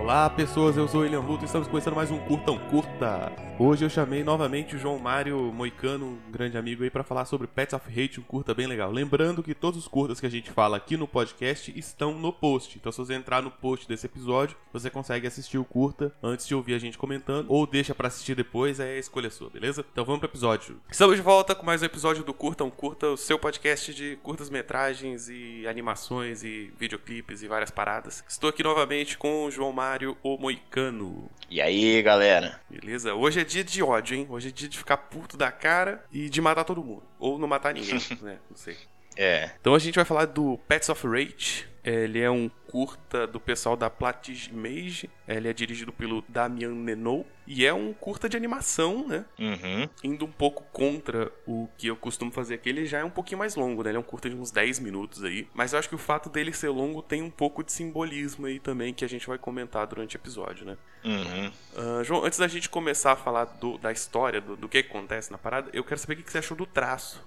Olá 0.00 0.30
pessoas, 0.30 0.76
eu 0.76 0.88
sou 0.88 1.00
o 1.00 1.02
William 1.02 1.20
Luto 1.20 1.44
e 1.44 1.46
estamos 1.46 1.68
começando 1.68 1.94
mais 1.94 2.10
um 2.10 2.18
Curtão 2.18 2.58
Curta. 2.70 3.30
Hoje 3.58 3.84
eu 3.84 3.90
chamei 3.90 4.22
novamente 4.22 4.76
o 4.76 4.78
João 4.78 4.98
Mário 4.98 5.36
Moicano, 5.52 6.06
um 6.06 6.30
grande 6.30 6.56
amigo 6.56 6.84
aí, 6.84 6.90
para 6.90 7.02
falar 7.02 7.24
sobre 7.24 7.48
Pets 7.48 7.74
of 7.74 7.90
Hate, 7.90 8.20
um 8.20 8.22
curta 8.22 8.54
bem 8.54 8.68
legal. 8.68 8.90
Lembrando 8.90 9.42
que 9.42 9.52
todos 9.52 9.80
os 9.80 9.88
curtas 9.88 10.20
que 10.20 10.26
a 10.26 10.30
gente 10.30 10.50
fala 10.50 10.76
aqui 10.76 10.96
no 10.96 11.08
podcast 11.08 11.76
estão 11.76 12.14
no 12.14 12.32
post. 12.32 12.78
Então 12.78 12.92
se 12.92 12.98
você 12.98 13.14
entrar 13.14 13.42
no 13.42 13.50
post 13.50 13.88
desse 13.88 14.06
episódio, 14.06 14.56
você 14.72 14.88
consegue 14.88 15.26
assistir 15.26 15.58
o 15.58 15.64
curta 15.64 16.14
antes 16.22 16.46
de 16.46 16.54
ouvir 16.54 16.74
a 16.74 16.78
gente 16.78 16.96
comentando, 16.96 17.46
ou 17.50 17.66
deixa 17.66 17.94
para 17.94 18.06
assistir 18.06 18.36
depois, 18.36 18.78
é 18.78 18.94
a 18.94 18.98
escolha 18.98 19.28
sua, 19.28 19.50
beleza? 19.50 19.84
Então 19.92 20.04
vamos 20.04 20.20
pro 20.20 20.28
episódio. 20.28 20.80
Estamos 20.88 21.16
de 21.16 21.22
volta 21.22 21.54
com 21.54 21.66
mais 21.66 21.82
um 21.82 21.86
episódio 21.86 22.22
do 22.22 22.32
Curtão 22.32 22.70
Curta, 22.70 23.08
o 23.08 23.16
seu 23.16 23.38
podcast 23.38 23.92
de 23.92 24.16
curtas 24.22 24.48
metragens 24.48 25.28
e 25.28 25.66
animações 25.66 26.44
e 26.44 26.72
videoclipes 26.78 27.42
e 27.42 27.48
várias 27.48 27.72
paradas. 27.72 28.24
Estou 28.28 28.48
aqui 28.48 28.62
novamente 28.62 29.18
com 29.18 29.44
o 29.44 29.50
João 29.50 29.72
Mário, 29.72 29.87
o 30.22 30.36
Moicano. 30.36 31.30
E 31.50 31.60
aí, 31.62 32.02
galera? 32.02 32.60
Beleza? 32.68 33.14
Hoje 33.14 33.40
é 33.40 33.44
dia 33.44 33.64
de 33.64 33.82
ódio, 33.82 34.16
hein? 34.16 34.26
Hoje 34.28 34.48
é 34.48 34.52
dia 34.52 34.68
de 34.68 34.76
ficar 34.76 34.98
puto 34.98 35.36
da 35.36 35.50
cara 35.50 36.04
e 36.12 36.28
de 36.28 36.40
matar 36.40 36.64
todo 36.64 36.84
mundo. 36.84 37.02
Ou 37.18 37.38
não 37.38 37.48
matar 37.48 37.72
ninguém, 37.72 37.98
né? 38.20 38.38
Não 38.50 38.56
sei. 38.56 38.76
É. 39.16 39.50
Então 39.60 39.74
a 39.74 39.78
gente 39.78 39.96
vai 39.96 40.04
falar 40.04 40.26
do 40.26 40.58
Pets 40.68 40.88
of 40.90 41.06
Rage. 41.06 41.66
Ele 41.88 42.20
é 42.20 42.30
um 42.30 42.50
curta 42.66 43.26
do 43.26 43.40
pessoal 43.40 43.74
da 43.74 43.88
Platige 43.88 44.50
Image. 44.50 45.08
Ele 45.26 45.48
é 45.48 45.54
dirigido 45.54 45.90
pelo 45.90 46.22
Damian 46.28 46.74
Nenou. 46.74 47.26
E 47.46 47.64
é 47.64 47.72
um 47.72 47.94
curta 47.94 48.28
de 48.28 48.36
animação, 48.36 49.08
né? 49.08 49.24
Uhum. 49.38 49.88
Indo 50.04 50.26
um 50.26 50.30
pouco 50.30 50.64
contra 50.70 51.32
o 51.46 51.66
que 51.78 51.86
eu 51.86 51.96
costumo 51.96 52.30
fazer 52.30 52.56
aqui, 52.56 52.68
ele 52.68 52.84
já 52.84 52.98
é 52.98 53.04
um 53.04 53.10
pouquinho 53.10 53.38
mais 53.38 53.56
longo, 53.56 53.82
né? 53.82 53.88
Ele 53.88 53.96
é 53.96 54.00
um 54.00 54.04
curta 54.04 54.28
de 54.28 54.36
uns 54.36 54.50
10 54.50 54.80
minutos 54.80 55.24
aí. 55.24 55.48
Mas 55.54 55.72
eu 55.72 55.78
acho 55.78 55.88
que 55.88 55.94
o 55.94 55.98
fato 55.98 56.28
dele 56.28 56.52
ser 56.52 56.68
longo 56.68 57.00
tem 57.00 57.22
um 57.22 57.30
pouco 57.30 57.64
de 57.64 57.72
simbolismo 57.72 58.44
aí 58.44 58.60
também 58.60 58.92
que 58.92 59.02
a 59.02 59.08
gente 59.08 59.26
vai 59.26 59.38
comentar 59.38 59.86
durante 59.86 60.14
o 60.14 60.18
episódio, 60.18 60.66
né? 60.66 60.76
Uhum. 61.02 61.52
Uh, 61.74 62.04
João, 62.04 62.22
antes 62.22 62.38
da 62.38 62.48
gente 62.48 62.68
começar 62.68 63.12
a 63.12 63.16
falar 63.16 63.46
do, 63.46 63.78
da 63.78 63.90
história, 63.90 64.42
do, 64.42 64.56
do 64.56 64.68
que 64.68 64.78
acontece 64.78 65.32
na 65.32 65.38
parada, 65.38 65.70
eu 65.72 65.82
quero 65.82 65.98
saber 65.98 66.20
o 66.20 66.22
que 66.22 66.30
você 66.30 66.38
achou 66.38 66.54
do 66.54 66.66
traço. 66.66 67.24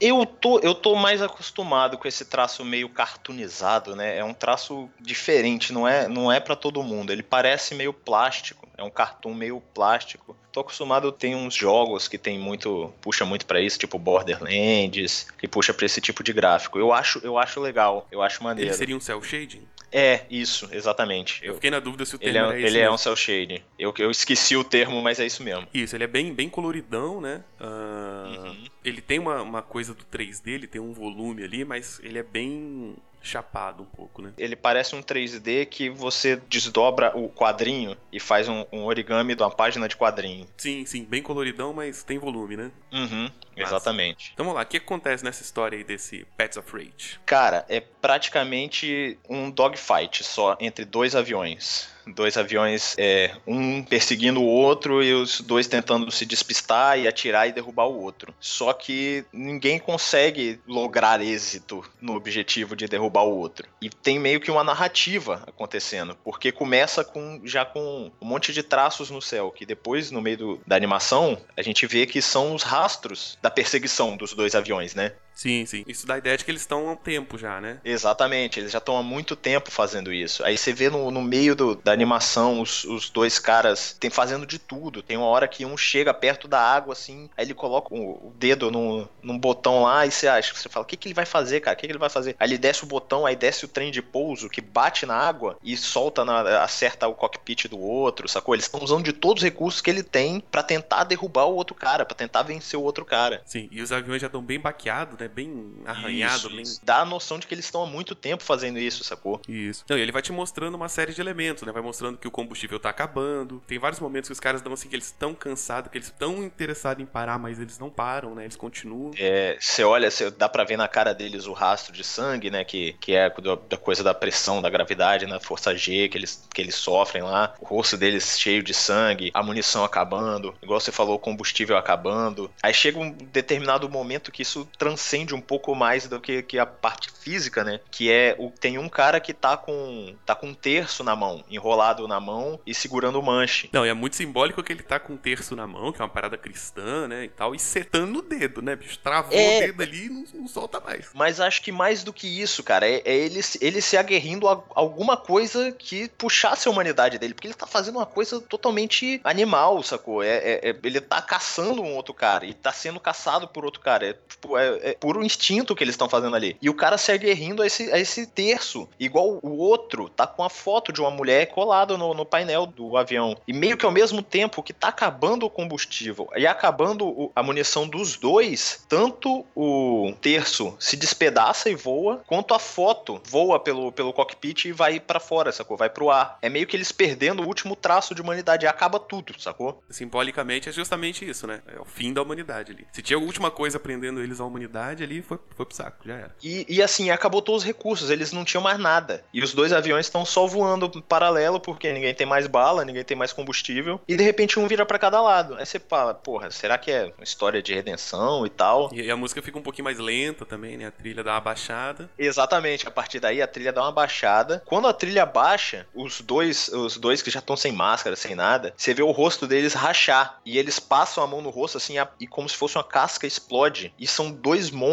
Eu 0.00 0.26
tô, 0.26 0.58
eu 0.58 0.74
tô 0.74 0.94
mais 0.96 1.22
acostumado 1.22 1.96
com 1.96 2.06
esse 2.08 2.24
traço 2.24 2.64
meio 2.64 2.88
cartoonizado, 2.88 3.94
né? 3.94 4.18
É 4.18 4.24
um 4.24 4.34
traço 4.34 4.90
diferente, 5.00 5.72
não 5.72 5.86
é, 5.86 6.08
não 6.08 6.30
é 6.30 6.40
para 6.40 6.56
todo 6.56 6.82
mundo. 6.82 7.12
Ele 7.12 7.22
parece 7.22 7.74
meio 7.74 7.92
plástico, 7.92 8.68
é 8.76 8.82
um 8.82 8.90
cartoon 8.90 9.34
meio 9.34 9.60
plástico. 9.72 10.36
Tô 10.52 10.60
acostumado, 10.60 11.10
tem 11.10 11.34
uns 11.34 11.54
jogos 11.54 12.06
que 12.06 12.18
tem 12.18 12.38
muito, 12.38 12.92
puxa 13.00 13.24
muito 13.24 13.46
para 13.46 13.60
isso, 13.60 13.78
tipo 13.78 13.98
Borderlands, 13.98 15.26
que 15.38 15.48
puxa 15.48 15.72
para 15.72 15.86
esse 15.86 16.00
tipo 16.00 16.22
de 16.22 16.32
gráfico. 16.32 16.78
Eu 16.78 16.92
acho, 16.92 17.20
eu 17.22 17.38
acho 17.38 17.60
legal, 17.60 18.06
eu 18.10 18.22
acho 18.22 18.42
maneiro. 18.42 18.70
Ele 18.70 18.76
seria 18.76 18.96
um 18.96 19.00
cell 19.00 19.22
shading? 19.22 19.62
É, 19.96 20.22
isso, 20.28 20.68
exatamente. 20.72 21.38
Eu 21.40 21.54
fiquei 21.54 21.70
na 21.70 21.78
dúvida 21.78 22.04
se 22.04 22.16
o 22.16 22.18
ele 22.20 22.32
termo 22.32 22.46
é, 22.46 22.50
era 22.50 22.58
esse 22.58 22.66
ele 22.66 22.78
é 22.78 22.82
mesmo. 22.82 22.94
um 22.94 22.98
cel 22.98 23.14
shading. 23.14 23.62
Eu, 23.78 23.94
eu 23.98 24.10
esqueci 24.10 24.56
o 24.56 24.64
termo, 24.64 25.00
mas 25.00 25.20
é 25.20 25.26
isso 25.26 25.40
mesmo. 25.44 25.68
Isso, 25.72 25.94
ele 25.94 26.02
é 26.02 26.08
bem, 26.08 26.34
bem 26.34 26.48
coloridão, 26.48 27.20
né? 27.20 27.42
Ah, 27.60 28.24
Uhum. 28.26 28.63
Ele 28.84 29.00
tem 29.00 29.18
uma, 29.18 29.40
uma 29.42 29.62
coisa 29.62 29.94
do 29.94 30.04
3D, 30.04 30.48
ele 30.48 30.66
tem 30.66 30.80
um 30.80 30.92
volume 30.92 31.42
ali, 31.42 31.64
mas 31.64 31.98
ele 32.02 32.18
é 32.18 32.22
bem 32.22 32.94
chapado 33.24 33.82
um 33.82 33.86
pouco, 33.86 34.22
né? 34.22 34.32
Ele 34.38 34.54
parece 34.54 34.94
um 34.94 35.02
3D 35.02 35.66
que 35.66 35.88
você 35.88 36.36
desdobra 36.48 37.16
o 37.16 37.28
quadrinho 37.28 37.96
e 38.12 38.20
faz 38.20 38.48
um, 38.48 38.64
um 38.70 38.84
origami 38.84 39.34
de 39.34 39.42
uma 39.42 39.50
página 39.50 39.88
de 39.88 39.96
quadrinho. 39.96 40.46
Sim, 40.56 40.84
sim, 40.84 41.04
bem 41.04 41.22
coloridão, 41.22 41.72
mas 41.72 42.04
tem 42.04 42.18
volume, 42.18 42.56
né? 42.56 42.70
Uhum, 42.92 43.30
exatamente. 43.56 44.30
Então 44.34 44.44
vamos 44.44 44.58
lá, 44.58 44.62
o 44.62 44.66
que 44.66 44.76
acontece 44.76 45.24
nessa 45.24 45.42
história 45.42 45.76
aí 45.76 45.84
desse 45.84 46.26
Pets 46.36 46.58
of 46.58 46.70
Rage? 46.70 47.18
Cara, 47.24 47.64
é 47.68 47.80
praticamente 47.80 49.18
um 49.28 49.50
dogfight 49.50 50.22
só 50.22 50.56
entre 50.60 50.84
dois 50.84 51.16
aviões. 51.16 51.92
Dois 52.06 52.36
aviões, 52.36 52.94
é, 52.98 53.34
um 53.46 53.82
perseguindo 53.82 54.38
o 54.42 54.46
outro 54.46 55.02
e 55.02 55.14
os 55.14 55.40
dois 55.40 55.66
tentando 55.66 56.10
se 56.10 56.26
despistar 56.26 56.98
e 56.98 57.08
atirar 57.08 57.48
e 57.48 57.52
derrubar 57.52 57.86
o 57.86 57.98
outro. 57.98 58.34
Só 58.38 58.74
que 58.74 59.24
ninguém 59.32 59.78
consegue 59.78 60.60
lograr 60.66 61.22
êxito 61.22 61.82
no 62.02 62.14
objetivo 62.14 62.76
de 62.76 62.86
derrubar 62.86 63.13
o 63.22 63.36
outro. 63.36 63.68
E 63.80 63.88
tem 63.88 64.18
meio 64.18 64.40
que 64.40 64.50
uma 64.50 64.64
narrativa 64.64 65.42
acontecendo, 65.46 66.16
porque 66.24 66.50
começa 66.50 67.04
com 67.04 67.40
já 67.44 67.64
com 67.64 68.10
um 68.20 68.26
monte 68.26 68.52
de 68.52 68.62
traços 68.62 69.10
no 69.10 69.22
céu, 69.22 69.50
que 69.50 69.64
depois, 69.66 70.10
no 70.10 70.20
meio 70.20 70.36
do- 70.36 70.60
da 70.66 70.76
animação, 70.76 71.38
a 71.56 71.62
gente 71.62 71.86
vê 71.86 72.06
que 72.06 72.20
são 72.20 72.54
os 72.54 72.62
rastros 72.62 73.38
da 73.42 73.50
perseguição 73.50 74.16
dos 74.16 74.32
dois 74.34 74.54
aviões, 74.54 74.94
né? 74.94 75.12
Sim, 75.36 75.66
sim. 75.66 75.82
Isso 75.86 76.06
dá 76.06 76.14
a 76.14 76.18
ideia 76.18 76.36
de 76.38 76.44
que 76.44 76.50
eles 76.50 76.60
estão 76.60 76.88
há 76.88 76.92
um 76.92 76.96
tempo 76.96 77.36
já, 77.36 77.60
né? 77.60 77.80
Exatamente, 77.84 78.60
eles 78.60 78.70
já 78.70 78.78
estão 78.78 78.96
há 78.96 79.02
muito 79.02 79.34
tempo 79.34 79.68
fazendo 79.68 80.12
isso. 80.12 80.44
Aí 80.44 80.56
você 80.56 80.72
vê 80.72 80.88
no, 80.88 81.10
no 81.10 81.20
meio 81.20 81.56
do- 81.56 81.74
da 81.74 81.92
animação 81.92 82.60
os, 82.60 82.84
os 82.84 83.10
dois 83.10 83.38
caras 83.40 83.96
tem 83.98 84.10
fazendo 84.10 84.46
de 84.46 84.60
tudo. 84.60 85.02
Tem 85.02 85.16
uma 85.16 85.26
hora 85.26 85.48
que 85.48 85.64
um 85.66 85.76
chega 85.76 86.14
perto 86.14 86.46
da 86.46 86.60
água, 86.60 86.92
assim, 86.92 87.28
aí 87.36 87.44
ele 87.46 87.52
coloca 87.54 87.92
o, 87.92 88.28
o 88.28 88.32
dedo 88.36 88.70
no, 88.70 89.08
num 89.20 89.36
botão 89.36 89.82
lá 89.82 90.06
e 90.06 90.10
você 90.12 90.28
acha, 90.28 90.54
você 90.54 90.68
fala, 90.68 90.84
o 90.84 90.86
que, 90.86 90.96
que 90.96 91.08
ele 91.08 91.14
vai 91.14 91.26
fazer, 91.26 91.60
cara? 91.60 91.74
O 91.76 91.80
que, 91.80 91.86
que 91.86 91.92
ele 91.92 91.98
vai 91.98 92.08
fazer? 92.10 92.36
Aí 92.38 92.48
ele 92.48 92.56
desce 92.58 92.84
o 92.84 92.86
botão, 92.86 93.26
aí 93.26 93.34
desce 93.34 93.64
o 93.64 93.68
trem 93.68 93.90
de 93.90 94.00
pouso 94.00 94.48
que 94.48 94.60
bate 94.60 95.04
na 95.04 95.16
água 95.16 95.56
e 95.62 95.76
solta, 95.76 96.24
na, 96.24 96.62
acerta 96.62 97.08
o 97.08 97.14
cockpit 97.14 97.66
do 97.68 97.78
outro, 97.80 98.28
sacou? 98.28 98.54
Eles 98.54 98.66
estão 98.66 98.80
usando 98.82 99.02
de 99.04 99.12
todos 99.12 99.42
os 99.42 99.44
recursos 99.44 99.80
que 99.80 99.90
ele 99.90 100.02
tem 100.04 100.40
pra 100.50 100.62
tentar 100.62 101.02
derrubar 101.04 101.46
o 101.46 101.54
outro 101.56 101.74
cara, 101.74 102.04
pra 102.06 102.14
tentar 102.14 102.42
vencer 102.44 102.78
o 102.78 102.82
outro 102.82 103.04
cara. 103.04 103.42
Sim, 103.44 103.68
e 103.70 103.80
os 103.82 103.90
aviões 103.90 104.20
já 104.20 104.26
estão 104.26 104.42
bem 104.42 104.60
baqueados, 104.60 105.18
né? 105.18 105.23
Bem 105.28 105.72
arranhados, 105.84 106.38
Isso, 106.44 106.48
bem... 106.50 106.62
isso. 106.62 106.80
Dá 106.82 107.00
a 107.00 107.04
noção 107.04 107.38
de 107.38 107.46
que 107.46 107.54
eles 107.54 107.64
estão 107.64 107.82
há 107.82 107.86
muito 107.86 108.14
tempo 108.14 108.42
fazendo 108.42 108.78
isso, 108.78 109.02
sacou? 109.04 109.40
Isso. 109.48 109.84
Não, 109.88 109.96
e 109.96 110.00
ele 110.00 110.12
vai 110.12 110.22
te 110.22 110.32
mostrando 110.32 110.74
uma 110.74 110.88
série 110.88 111.12
de 111.12 111.20
elementos, 111.20 111.62
né? 111.62 111.72
Vai 111.72 111.82
mostrando 111.82 112.18
que 112.18 112.28
o 112.28 112.30
combustível 112.30 112.78
tá 112.80 112.90
acabando. 112.90 113.62
Tem 113.66 113.78
vários 113.78 114.00
momentos 114.00 114.28
que 114.28 114.32
os 114.32 114.40
caras 114.40 114.62
dão 114.62 114.72
assim 114.72 114.88
que 114.88 114.94
eles 114.96 115.06
estão 115.06 115.34
cansados, 115.34 115.90
que 115.90 115.98
eles 115.98 116.08
estão 116.08 116.42
interessados 116.42 117.02
em 117.02 117.06
parar, 117.06 117.38
mas 117.38 117.58
eles 117.58 117.78
não 117.78 117.90
param, 117.90 118.34
né? 118.34 118.44
Eles 118.44 118.56
continuam. 118.56 119.10
É, 119.16 119.56
Você 119.60 119.84
olha, 119.84 120.10
cê- 120.10 120.30
dá 120.30 120.48
pra 120.48 120.64
ver 120.64 120.76
na 120.76 120.88
cara 120.88 121.12
deles 121.14 121.46
o 121.46 121.52
rastro 121.52 121.92
de 121.92 122.04
sangue, 122.04 122.50
né? 122.50 122.64
Que, 122.64 122.94
que 123.00 123.14
é 123.14 123.30
da 123.68 123.76
coisa 123.76 124.02
da 124.02 124.14
pressão, 124.14 124.60
da 124.62 124.70
gravidade, 124.70 125.26
na 125.26 125.40
força 125.40 125.74
G 125.76 126.08
que 126.08 126.18
eles, 126.18 126.46
que 126.52 126.60
eles 126.60 126.74
sofrem 126.74 127.22
lá. 127.22 127.54
O 127.60 127.64
rosto 127.64 127.96
deles 127.96 128.38
cheio 128.38 128.62
de 128.62 128.74
sangue, 128.74 129.30
a 129.34 129.42
munição 129.42 129.84
acabando, 129.84 130.54
igual 130.62 130.80
você 130.80 130.92
falou, 130.92 131.16
o 131.16 131.18
combustível 131.18 131.76
acabando. 131.76 132.50
Aí 132.62 132.72
chega 132.74 132.98
um 132.98 133.10
determinado 133.10 133.88
momento 133.88 134.30
que 134.32 134.42
isso 134.42 134.68
transcende 134.78 135.13
um 135.34 135.40
pouco 135.40 135.74
mais 135.74 136.08
do 136.08 136.18
que, 136.20 136.42
que 136.42 136.58
a 136.58 136.66
parte 136.66 137.10
física, 137.12 137.62
né? 137.62 137.80
Que 137.90 138.10
é 138.10 138.34
o 138.38 138.50
tem 138.50 138.78
um 138.78 138.88
cara 138.88 139.20
que 139.20 139.32
tá 139.32 139.56
com 139.56 140.14
tá 140.26 140.34
com 140.34 140.48
um 140.48 140.54
terço 140.54 141.04
na 141.04 141.14
mão, 141.14 141.44
enrolado 141.50 142.08
na 142.08 142.18
mão 142.18 142.58
e 142.66 142.74
segurando 142.74 143.18
o 143.20 143.22
manche. 143.22 143.68
Não, 143.72 143.84
e 143.86 143.88
é 143.88 143.94
muito 143.94 144.16
simbólico 144.16 144.62
que 144.62 144.72
ele 144.72 144.82
tá 144.82 144.98
com 144.98 145.12
um 145.12 145.16
terço 145.16 145.54
na 145.54 145.66
mão, 145.66 145.92
que 145.92 146.00
é 146.00 146.04
uma 146.04 146.10
parada 146.10 146.36
cristã, 146.36 147.06
né? 147.06 147.24
E 147.24 147.28
tal, 147.28 147.54
e 147.54 147.58
setando 147.58 148.18
o 148.18 148.22
dedo, 148.22 148.60
né, 148.62 148.74
bicho? 148.74 148.98
Travou 148.98 149.32
É. 149.38 149.58
o 149.58 149.60
dedo 149.66 149.82
ali 149.82 150.06
e 150.06 150.08
não, 150.08 150.24
não 150.34 150.48
solta 150.48 150.80
mais. 150.80 151.10
Mas 151.14 151.40
acho 151.40 151.62
que 151.62 151.70
mais 151.70 152.02
do 152.02 152.12
que 152.12 152.26
isso, 152.42 152.62
cara, 152.62 152.88
é, 152.88 153.02
é 153.04 153.14
ele, 153.14 153.42
se- 153.42 153.58
ele 153.60 153.80
se 153.80 153.96
aguerrindo 153.96 154.48
a 154.48 154.62
alguma 154.74 155.16
coisa 155.16 155.70
que 155.72 156.08
puxasse 156.16 156.66
a 156.66 156.70
humanidade 156.70 157.18
dele. 157.18 157.34
Porque 157.34 157.46
ele 157.46 157.54
tá 157.54 157.66
fazendo 157.66 157.96
uma 157.96 158.06
coisa 158.06 158.40
totalmente 158.40 159.20
animal, 159.24 159.82
sacou? 159.82 160.22
É, 160.22 160.28
é- 160.36 160.70
é- 160.70 160.76
ele 160.82 161.00
tá 161.00 161.20
caçando 161.20 161.82
um 161.82 161.94
outro 161.96 162.14
cara 162.14 162.46
e 162.46 162.54
tá 162.54 162.72
sendo 162.72 162.98
caçado 163.00 163.46
por 163.48 163.64
outro 163.64 163.80
cara. 163.80 164.06
É, 164.06 164.12
tipo, 164.28 164.56
é, 164.56 164.66
é 164.90 164.96
puro 165.04 165.22
instinto 165.22 165.76
que 165.76 165.84
eles 165.84 165.92
estão 165.92 166.08
fazendo 166.08 166.34
ali. 166.34 166.56
E 166.62 166.70
o 166.70 166.74
cara 166.74 166.96
se 166.96 167.12
aguerrindo 167.12 167.60
a 167.60 167.66
esse, 167.66 167.92
a 167.92 167.98
esse 167.98 168.26
terço. 168.26 168.88
Igual 168.98 169.38
o 169.42 169.58
outro 169.58 170.08
tá 170.08 170.26
com 170.26 170.42
a 170.42 170.48
foto 170.48 170.90
de 170.90 170.98
uma 171.02 171.10
mulher 171.10 171.48
colada 171.48 171.98
no, 171.98 172.14
no 172.14 172.24
painel 172.24 172.64
do 172.64 172.96
avião. 172.96 173.36
E 173.46 173.52
meio 173.52 173.76
que 173.76 173.84
ao 173.84 173.92
mesmo 173.92 174.22
tempo 174.22 174.62
que 174.62 174.72
tá 174.72 174.88
acabando 174.88 175.44
o 175.44 175.50
combustível 175.50 176.26
e 176.36 176.46
acabando 176.46 177.06
o- 177.06 177.30
a 177.36 177.42
munição 177.42 177.86
dos 177.86 178.16
dois, 178.16 178.82
tanto 178.88 179.44
o 179.54 180.14
terço 180.22 180.74
se 180.78 180.96
despedaça 180.96 181.68
e 181.68 181.74
voa, 181.74 182.22
quanto 182.26 182.54
a 182.54 182.58
foto 182.58 183.20
voa 183.28 183.60
pelo, 183.60 183.92
pelo 183.92 184.12
cockpit 184.12 184.64
e 184.64 184.72
vai 184.72 184.98
pra 184.98 185.20
fora, 185.20 185.52
sacou? 185.52 185.76
Vai 185.76 185.90
pro 185.90 186.08
ar. 186.10 186.38
É 186.40 186.48
meio 186.48 186.66
que 186.66 186.74
eles 186.76 186.92
perdendo 186.92 187.42
o 187.42 187.46
último 187.46 187.76
traço 187.76 188.14
de 188.14 188.22
humanidade. 188.22 188.64
E 188.64 188.68
acaba 188.68 188.98
tudo, 188.98 189.34
sacou? 189.38 189.82
Simbolicamente 189.90 190.68
é 190.68 190.72
justamente 190.72 191.28
isso, 191.28 191.46
né? 191.46 191.60
É 191.66 191.78
o 191.78 191.84
fim 191.84 192.12
da 192.12 192.22
humanidade 192.22 192.72
ali. 192.72 192.86
Se 192.92 193.02
tinha 193.02 193.18
a 193.18 193.20
última 193.20 193.50
coisa 193.50 193.78
prendendo 193.78 194.22
eles 194.22 194.40
à 194.40 194.44
humanidade 194.44 194.93
ali, 195.02 195.22
foi, 195.22 195.38
foi 195.56 195.66
pro 195.66 195.74
saco, 195.74 196.06
já 196.06 196.14
era. 196.14 196.36
E, 196.42 196.66
e 196.68 196.82
assim, 196.82 197.10
acabou 197.10 197.42
todos 197.42 197.62
os 197.62 197.66
recursos, 197.66 198.10
eles 198.10 198.32
não 198.32 198.44
tinham 198.44 198.62
mais 198.62 198.78
nada. 198.78 199.24
E 199.32 199.42
os 199.42 199.52
dois 199.52 199.72
aviões 199.72 200.06
estão 200.06 200.24
só 200.24 200.46
voando 200.46 201.02
paralelo, 201.02 201.58
porque 201.58 201.92
ninguém 201.92 202.14
tem 202.14 202.26
mais 202.26 202.46
bala, 202.46 202.84
ninguém 202.84 203.04
tem 203.04 203.16
mais 203.16 203.32
combustível. 203.32 204.00
E 204.06 204.16
de 204.16 204.22
repente 204.22 204.58
um 204.58 204.68
vira 204.68 204.84
pra 204.86 204.98
cada 204.98 205.20
lado. 205.20 205.54
Aí 205.56 205.66
você 205.66 205.78
fala, 205.78 206.14
porra, 206.14 206.50
será 206.50 206.78
que 206.78 206.90
é 206.90 207.12
uma 207.16 207.24
história 207.24 207.62
de 207.62 207.74
redenção 207.74 208.46
e 208.46 208.50
tal? 208.50 208.90
E, 208.92 209.02
e 209.02 209.10
a 209.10 209.16
música 209.16 209.42
fica 209.42 209.58
um 209.58 209.62
pouquinho 209.62 209.84
mais 209.84 209.98
lenta 209.98 210.44
também, 210.44 210.76
né? 210.76 210.86
A 210.86 210.90
trilha 210.90 211.24
dá 211.24 211.32
uma 211.32 211.40
baixada. 211.40 212.10
Exatamente, 212.18 212.86
a 212.86 212.90
partir 212.90 213.20
daí 213.20 213.40
a 213.42 213.46
trilha 213.46 213.72
dá 213.72 213.82
uma 213.82 213.92
baixada. 213.92 214.62
Quando 214.66 214.88
a 214.88 214.92
trilha 214.92 215.26
baixa, 215.26 215.86
os 215.94 216.20
dois, 216.20 216.68
os 216.68 216.96
dois 216.96 217.22
que 217.22 217.30
já 217.30 217.40
estão 217.40 217.56
sem 217.56 217.72
máscara, 217.72 218.16
sem 218.16 218.34
nada, 218.34 218.74
você 218.76 218.94
vê 218.94 219.02
o 219.02 219.10
rosto 219.10 219.46
deles 219.46 219.74
rachar. 219.74 220.40
E 220.44 220.58
eles 220.58 220.78
passam 220.78 221.22
a 221.22 221.26
mão 221.26 221.40
no 221.40 221.50
rosto 221.50 221.78
assim, 221.78 221.94
e 222.20 222.26
como 222.26 222.48
se 222.48 222.56
fosse 222.56 222.76
uma 222.76 222.84
casca 222.84 223.26
explode. 223.26 223.92
E 223.98 224.06
são 224.06 224.30
dois 224.30 224.70
monstros 224.70 224.83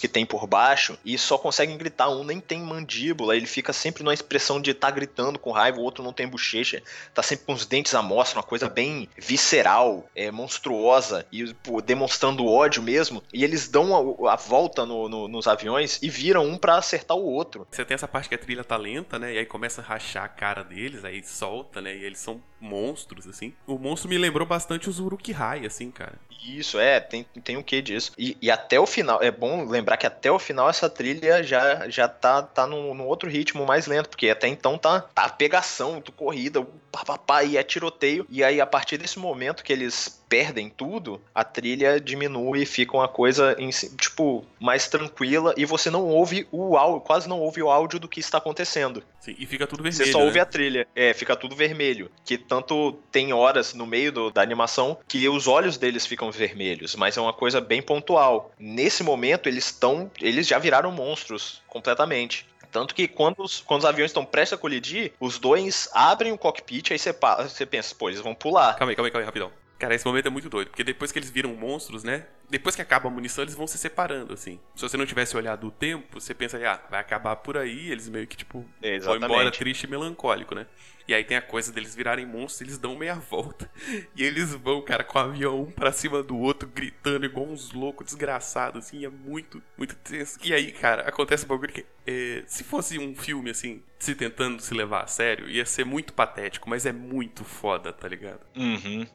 que 0.00 0.08
tem 0.08 0.24
por 0.24 0.46
baixo 0.46 0.98
e 1.04 1.16
só 1.18 1.38
conseguem 1.38 1.76
gritar. 1.76 2.08
Um 2.08 2.24
nem 2.24 2.40
tem 2.40 2.60
mandíbula, 2.60 3.36
ele 3.36 3.46
fica 3.46 3.72
sempre 3.72 4.02
numa 4.02 4.14
expressão 4.14 4.60
de 4.60 4.70
estar 4.70 4.88
tá 4.88 4.94
gritando 4.94 5.38
com 5.38 5.50
raiva, 5.50 5.78
o 5.78 5.82
outro 5.82 6.02
não 6.02 6.12
tem 6.12 6.26
bochecha, 6.26 6.82
tá 7.14 7.22
sempre 7.22 7.46
com 7.46 7.52
os 7.52 7.66
dentes 7.66 7.94
à 7.94 8.02
mostra, 8.02 8.38
uma 8.38 8.44
coisa 8.44 8.68
bem 8.68 9.08
visceral, 9.16 10.08
é, 10.14 10.30
monstruosa 10.30 11.26
e 11.32 11.52
pô, 11.54 11.80
demonstrando 11.80 12.46
ódio 12.46 12.82
mesmo. 12.82 13.22
E 13.32 13.44
eles 13.44 13.68
dão 13.68 14.26
a, 14.26 14.32
a 14.32 14.36
volta 14.36 14.84
no, 14.84 15.08
no, 15.08 15.28
nos 15.28 15.46
aviões 15.46 15.98
e 16.02 16.08
viram 16.08 16.46
um 16.46 16.56
para 16.56 16.76
acertar 16.76 17.16
o 17.16 17.24
outro. 17.24 17.66
Você 17.70 17.84
tem 17.84 17.94
essa 17.94 18.08
parte 18.08 18.28
que 18.28 18.34
a 18.34 18.38
trilha 18.38 18.64
tá 18.64 18.76
lenta, 18.76 19.18
né? 19.18 19.34
E 19.34 19.38
aí 19.38 19.46
começa 19.46 19.80
a 19.80 19.84
rachar 19.84 20.24
a 20.24 20.28
cara 20.28 20.62
deles, 20.62 21.04
aí 21.04 21.22
solta, 21.24 21.80
né? 21.80 21.94
E 21.94 22.04
eles 22.04 22.18
são 22.18 22.42
monstros, 22.60 23.26
assim. 23.26 23.54
O 23.66 23.78
monstro 23.78 24.08
me 24.08 24.18
lembrou 24.18 24.46
bastante 24.46 24.88
os 24.88 24.98
Uruk-hai, 24.98 25.64
assim, 25.66 25.90
cara. 25.90 26.18
Isso, 26.44 26.78
é, 26.78 27.00
tem, 27.00 27.24
tem 27.42 27.56
o 27.56 27.60
um 27.60 27.62
que 27.62 27.82
disso. 27.82 28.12
E, 28.16 28.36
e, 28.40 28.50
até 28.50 28.78
o 28.78 28.86
final, 28.86 29.17
é 29.20 29.30
bom 29.30 29.64
lembrar 29.64 29.96
que 29.96 30.06
até 30.06 30.30
o 30.30 30.38
final 30.38 30.68
essa 30.68 30.88
trilha 30.88 31.42
já, 31.42 31.88
já 31.88 32.08
tá, 32.08 32.42
tá 32.42 32.66
num, 32.66 32.94
num 32.94 33.06
outro 33.06 33.28
ritmo 33.28 33.64
mais 33.66 33.86
lento, 33.86 34.08
porque 34.08 34.28
até 34.28 34.48
então 34.48 34.78
tá, 34.78 35.00
tá 35.00 35.28
pegação, 35.28 36.02
corrida, 36.16 36.66
papapá, 36.90 37.44
e 37.44 37.56
é 37.56 37.62
tiroteio. 37.62 38.26
E 38.28 38.42
aí, 38.42 38.60
a 38.60 38.66
partir 38.66 38.98
desse 38.98 39.18
momento 39.18 39.62
que 39.62 39.72
eles 39.72 40.18
perdem 40.28 40.68
tudo, 40.68 41.20
a 41.34 41.42
trilha 41.42 41.98
diminui 42.00 42.62
e 42.62 42.66
fica 42.66 42.96
uma 42.96 43.08
coisa, 43.08 43.56
em, 43.58 43.70
tipo, 43.70 44.44
mais 44.60 44.88
tranquila 44.88 45.54
e 45.56 45.64
você 45.64 45.90
não 45.90 46.04
ouve 46.06 46.46
o 46.52 46.76
áudio, 46.76 47.00
quase 47.00 47.28
não 47.28 47.40
ouve 47.40 47.62
o 47.62 47.70
áudio 47.70 47.98
do 47.98 48.08
que 48.08 48.20
está 48.20 48.38
acontecendo. 48.38 49.02
Sim, 49.20 49.34
e 49.38 49.46
fica 49.46 49.66
tudo 49.66 49.82
vermelho. 49.82 50.04
Você 50.04 50.12
só 50.12 50.18
né? 50.18 50.24
ouve 50.24 50.38
a 50.38 50.44
trilha. 50.44 50.86
É, 50.94 51.14
fica 51.14 51.34
tudo 51.34 51.56
vermelho. 51.56 52.10
Que 52.24 52.36
tanto 52.36 52.92
tem 53.10 53.32
horas 53.32 53.74
no 53.74 53.86
meio 53.86 54.12
do, 54.12 54.30
da 54.30 54.42
animação 54.42 54.98
que 55.08 55.28
os 55.28 55.48
olhos 55.48 55.78
deles 55.78 56.06
ficam 56.06 56.30
vermelhos, 56.30 56.94
mas 56.94 57.16
é 57.16 57.20
uma 57.20 57.32
coisa 57.32 57.60
bem 57.60 57.80
pontual. 57.80 58.52
Nesse 58.58 59.02
momento, 59.08 59.48
eles 59.48 59.66
estão. 59.66 60.10
Eles 60.20 60.46
já 60.46 60.58
viraram 60.58 60.90
monstros 60.92 61.62
completamente. 61.66 62.46
Tanto 62.70 62.94
que 62.94 63.08
quando 63.08 63.40
os, 63.42 63.60
quando 63.60 63.80
os 63.80 63.86
aviões 63.86 64.10
estão 64.10 64.24
prestes 64.24 64.52
a 64.52 64.60
colidir, 64.60 65.12
os 65.18 65.38
dois 65.38 65.88
abrem 65.92 66.32
o 66.32 66.38
cockpit, 66.38 66.92
aí 66.92 66.98
você, 66.98 67.14
você 67.42 67.66
pensa, 67.66 67.94
pô, 67.94 68.08
eles 68.08 68.20
vão 68.20 68.34
pular. 68.34 68.76
Calma 68.76 68.92
aí, 68.92 68.96
calma 68.96 69.08
aí, 69.08 69.12
calma 69.12 69.22
aí, 69.22 69.26
rapidão. 69.26 69.50
Cara, 69.78 69.94
esse 69.94 70.04
momento 70.04 70.26
é 70.26 70.30
muito 70.30 70.50
doido, 70.50 70.68
porque 70.68 70.84
depois 70.84 71.12
que 71.12 71.18
eles 71.18 71.30
viram 71.30 71.54
monstros, 71.54 72.02
né? 72.02 72.26
Depois 72.50 72.74
que 72.74 72.82
acaba 72.82 73.08
a 73.08 73.10
munição, 73.10 73.44
eles 73.44 73.54
vão 73.54 73.66
se 73.66 73.76
separando, 73.76 74.32
assim. 74.32 74.58
Se 74.74 74.82
você 74.82 74.96
não 74.96 75.04
tivesse 75.04 75.36
olhado 75.36 75.66
o 75.66 75.70
tempo, 75.70 76.20
você 76.20 76.34
pensa, 76.34 76.58
ah, 76.66 76.80
vai 76.90 77.00
acabar 77.00 77.36
por 77.36 77.56
aí, 77.56 77.90
eles 77.90 78.08
meio 78.08 78.26
que, 78.26 78.36
tipo, 78.36 78.64
vão 79.04 79.16
embora 79.16 79.50
triste 79.50 79.84
e 79.84 79.86
melancólico, 79.86 80.54
né? 80.54 80.66
E 81.08 81.14
aí 81.14 81.24
tem 81.24 81.38
a 81.38 81.42
coisa 81.42 81.72
deles 81.72 81.94
virarem 81.94 82.26
monstros, 82.26 82.60
eles 82.60 82.76
dão 82.76 82.94
meia 82.94 83.14
volta. 83.14 83.70
E 84.14 84.24
eles 84.24 84.52
vão, 84.52 84.82
cara, 84.82 85.04
com 85.04 85.16
o 85.16 85.22
avião 85.22 85.62
um 85.62 85.70
pra 85.70 85.92
cima 85.92 86.22
do 86.22 86.36
outro, 86.36 86.68
gritando 86.68 87.24
igual 87.24 87.46
uns 87.46 87.72
loucos 87.72 88.06
desgraçados, 88.06 88.84
assim, 88.84 89.04
é 89.04 89.08
muito, 89.08 89.62
muito 89.76 89.94
tenso. 89.94 90.38
E 90.42 90.52
aí, 90.52 90.72
cara, 90.72 91.08
acontece 91.08 91.44
um 91.44 91.48
bagulho 91.48 91.72
que, 91.72 91.86
é, 92.04 92.42
se 92.46 92.64
fosse 92.64 92.98
um 92.98 93.14
filme, 93.14 93.50
assim, 93.50 93.80
se 93.98 94.14
tentando 94.14 94.60
se 94.60 94.74
levar 94.74 95.04
a 95.04 95.06
sério, 95.06 95.48
ia 95.48 95.64
ser 95.64 95.84
muito 95.84 96.12
patético, 96.12 96.68
mas 96.68 96.84
é 96.84 96.92
muito 96.92 97.44
foda, 97.44 97.92
tá 97.92 98.08
ligado? 98.08 98.40
Uhum. 98.56 99.06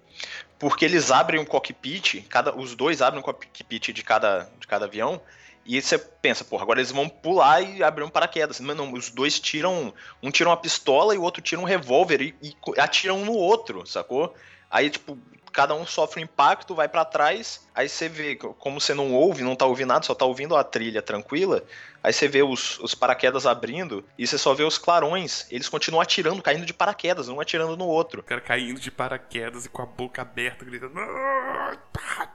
Porque 0.57 0.85
eles 0.85 1.11
abrem 1.11 1.41
um 1.41 1.45
cockpit, 1.45 2.21
cada, 2.29 2.55
os 2.55 2.73
dois 2.75 3.01
abrem 3.01 3.21
um 3.29 3.33
cockpit 3.33 3.93
de 3.93 4.03
cada, 4.03 4.49
de 4.59 4.67
cada 4.67 4.85
avião, 4.85 5.21
e 5.65 5.81
você 5.81 5.97
pensa, 5.97 6.43
porra, 6.43 6.63
agora 6.63 6.79
eles 6.79 6.91
vão 6.91 7.07
pular 7.07 7.61
e 7.61 7.81
abrir 7.81 8.03
um 8.03 8.09
paraquedas. 8.09 8.59
Mas 8.59 8.75
não, 8.75 8.91
os 8.91 9.09
dois 9.09 9.39
tiram. 9.39 9.93
Um 10.21 10.29
tira 10.29 10.49
uma 10.49 10.57
pistola 10.57 11.15
e 11.15 11.17
o 11.17 11.21
outro 11.21 11.41
tira 11.41 11.61
um 11.61 11.63
revólver 11.63 12.21
e, 12.21 12.35
e 12.41 12.55
atiram 12.77 13.21
um 13.21 13.25
no 13.25 13.33
outro, 13.33 13.87
sacou? 13.87 14.35
Aí, 14.69 14.89
tipo, 14.89 15.17
cada 15.53 15.73
um 15.73 15.85
sofre 15.85 16.19
um 16.19 16.23
impacto, 16.25 16.75
vai 16.75 16.89
para 16.89 17.05
trás, 17.05 17.65
aí 17.73 17.87
você 17.87 18.09
vê, 18.09 18.35
como 18.35 18.81
você 18.81 18.93
não 18.93 19.13
ouve, 19.13 19.43
não 19.43 19.55
tá 19.55 19.65
ouvindo 19.65 19.89
nada, 19.89 20.03
só 20.03 20.15
tá 20.15 20.25
ouvindo 20.25 20.55
a 20.55 20.63
trilha 20.63 21.01
tranquila, 21.01 21.63
Aí 22.03 22.11
você 22.11 22.27
vê 22.27 22.43
os, 22.43 22.77
os 22.79 22.93
paraquedas 22.93 23.45
abrindo 23.45 24.03
e 24.17 24.27
você 24.27 24.37
só 24.37 24.53
vê 24.53 24.63
os 24.63 24.77
clarões. 24.77 25.47
Eles 25.49 25.69
continuam 25.69 26.01
atirando, 26.01 26.41
caindo 26.41 26.65
de 26.65 26.73
paraquedas, 26.73 27.29
um 27.29 27.39
atirando 27.39 27.77
no 27.77 27.85
outro. 27.85 28.19
O 28.19 28.23
cara 28.23 28.41
caindo 28.41 28.79
de 28.79 28.91
paraquedas 28.91 29.65
e 29.65 29.69
com 29.69 29.81
a 29.81 29.85
boca 29.85 30.21
aberta, 30.21 30.65
gritando. 30.65 30.93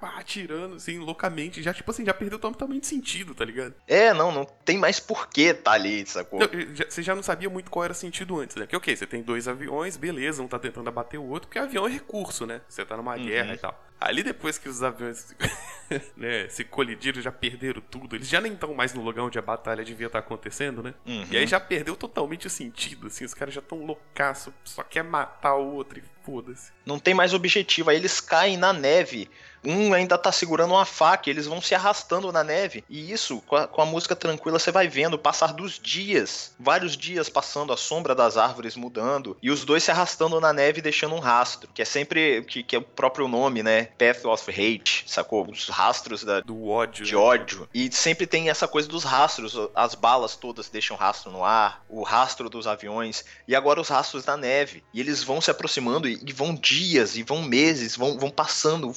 Atirando, 0.01 0.77
assim, 0.77 0.99
loucamente. 0.99 1.63
Já, 1.63 1.75
tipo 1.75 1.91
assim, 1.91 2.05
já 2.05 2.15
perdeu 2.15 2.39
totalmente 2.39 2.87
sentido, 2.87 3.35
tá 3.35 3.45
ligado? 3.45 3.75
É, 3.87 4.15
não, 4.15 4.33
não 4.33 4.45
tem 4.45 4.79
mais 4.79 4.99
porquê 4.99 5.53
tá 5.53 5.73
ali, 5.73 6.07
sacou? 6.07 6.41
Não, 6.41 6.49
já, 6.75 6.87
você 6.89 7.03
já 7.03 7.15
não 7.15 7.23
sabia 7.23 7.51
muito 7.51 7.71
qual 7.71 7.85
era 7.85 7.93
o 7.93 7.97
sentido 7.97 8.41
antes, 8.41 8.57
né? 8.57 8.67
Que 8.67 8.77
ok, 8.77 8.97
você 8.97 9.07
tem 9.07 9.23
dois 9.23 9.47
aviões, 9.47 9.97
beleza, 9.97 10.43
um 10.43 10.49
tá 10.49 10.59
tentando 10.59 10.89
abater 10.89 11.21
o 11.21 11.29
outro, 11.29 11.49
porque 11.49 11.59
avião 11.59 11.87
é 11.87 11.91
recurso, 11.91 12.47
né? 12.47 12.61
Você 12.69 12.85
tá 12.85 12.97
numa 12.97 13.17
uhum. 13.17 13.27
guerra 13.27 13.55
e 13.55 13.59
tal. 13.59 13.88
Ali 14.01 14.23
depois 14.23 14.59
que 14.59 14.69
os 14.69 14.83
aviões 14.83 15.35
né, 16.17 16.49
se 16.49 16.65
colidiram, 16.65 17.21
já 17.21 17.33
perderam 17.33 17.81
tudo, 17.81 18.17
eles 18.17 18.29
já 18.29 18.41
nem 18.41 18.53
estão 18.53 18.73
mais 18.75 18.95
no 18.95 19.03
lugar 19.03 19.25
onde 19.25 19.39
a 19.39 19.43
batalha 19.43 19.85
devia 19.85 20.07
estar 20.07 20.21
tá 20.21 20.27
acontecendo, 20.27 20.83
né? 20.83 20.95
Uhum. 21.05 21.27
E 21.31 21.37
aí 21.37 21.47
já 21.47 21.59
perdeu 21.59 21.97
totalmente 21.97 22.47
o 22.47 22.51
sentido, 22.51 23.09
assim, 23.09 23.25
os 23.25 23.35
caras 23.35 23.55
já 23.55 23.61
estão 23.61 23.85
loucaço, 23.85 24.55
só 24.65 24.83
quer 24.83 25.03
matar 25.03 25.55
o 25.55 25.75
outro 25.75 25.99
e 25.99 26.03
foda-se. 26.25 26.71
Não 26.87 26.99
tem 26.99 27.15
mais 27.15 27.35
objetivo, 27.35 27.91
aí 27.91 27.97
eles 27.97 28.21
caem 28.21 28.57
na 28.57 28.73
neve 28.73 29.29
um 29.65 29.93
ainda 29.93 30.17
tá 30.17 30.31
segurando 30.33 30.75
uma 30.75 30.85
faca, 30.85 31.29
eles 31.29 31.47
vão 31.47 31.61
se 31.61 31.75
arrastando 31.75 32.33
na 32.33 32.45
neve. 32.45 32.85
E 32.89 33.13
isso, 33.13 33.41
com 33.47 33.57
a, 33.57 33.67
com 33.67 33.83
a, 33.83 33.87
música 33.87 34.15
tranquila, 34.15 34.59
você 34.59 34.71
vai 34.71 34.89
vendo 34.89 35.15
o 35.15 35.19
passar 35.19 35.53
dos 35.53 35.79
dias. 35.79 36.55
Vários 36.59 36.97
dias 36.97 37.29
passando, 37.29 37.73
a 37.73 37.77
sombra 37.77 38.15
das 38.15 38.37
árvores 38.37 38.77
mudando. 38.77 39.37
E 39.43 39.51
os 39.51 39.65
dois 39.65 39.85
se 39.85 39.91
arrastando 39.91 40.41
na 40.41 40.53
neve, 40.53 40.81
deixando 40.81 41.15
um 41.15 41.21
rastro. 41.21 41.71
Que 41.75 41.83
é 41.83 41.85
sempre. 41.85 42.43
Que, 42.43 42.63
que 42.63 42.77
é 42.77 42.79
o 42.79 42.83
próprio 42.83 43.29
nome, 43.29 43.63
né? 43.63 43.85
Path 43.99 44.25
of 44.25 44.51
Hate, 44.51 45.05
sacou? 45.07 45.49
Os 45.51 45.69
rastros 45.69 46.25
da, 46.25 46.41
do 46.41 46.69
ódio. 46.69 47.05
De 47.05 47.15
né? 47.15 47.19
ódio. 47.19 47.69
E 47.73 47.91
sempre 47.93 48.27
tem 48.27 48.51
essa 48.51 48.69
coisa 48.69 48.89
dos 48.89 49.05
rastros. 49.05 49.57
As 49.75 49.95
balas 49.95 50.37
todas 50.37 50.69
deixam 50.69 50.97
rastro 50.97 51.31
no 51.31 51.45
ar. 51.45 51.85
O 51.89 52.03
rastro 52.03 52.49
dos 52.49 52.67
aviões. 52.67 53.25
E 53.47 53.55
agora 53.55 53.81
os 53.81 53.89
rastros 53.89 54.25
da 54.25 54.37
neve. 54.37 54.83
E 54.93 55.01
eles 55.01 55.23
vão 55.23 55.41
se 55.41 55.51
aproximando 55.51 56.09
e, 56.09 56.21
e 56.25 56.33
vão 56.33 56.55
dias, 56.55 57.17
e 57.17 57.23
vão 57.23 57.43
meses, 57.43 57.97
vão, 57.97 58.19
vão 58.19 58.31
passando 58.31 58.95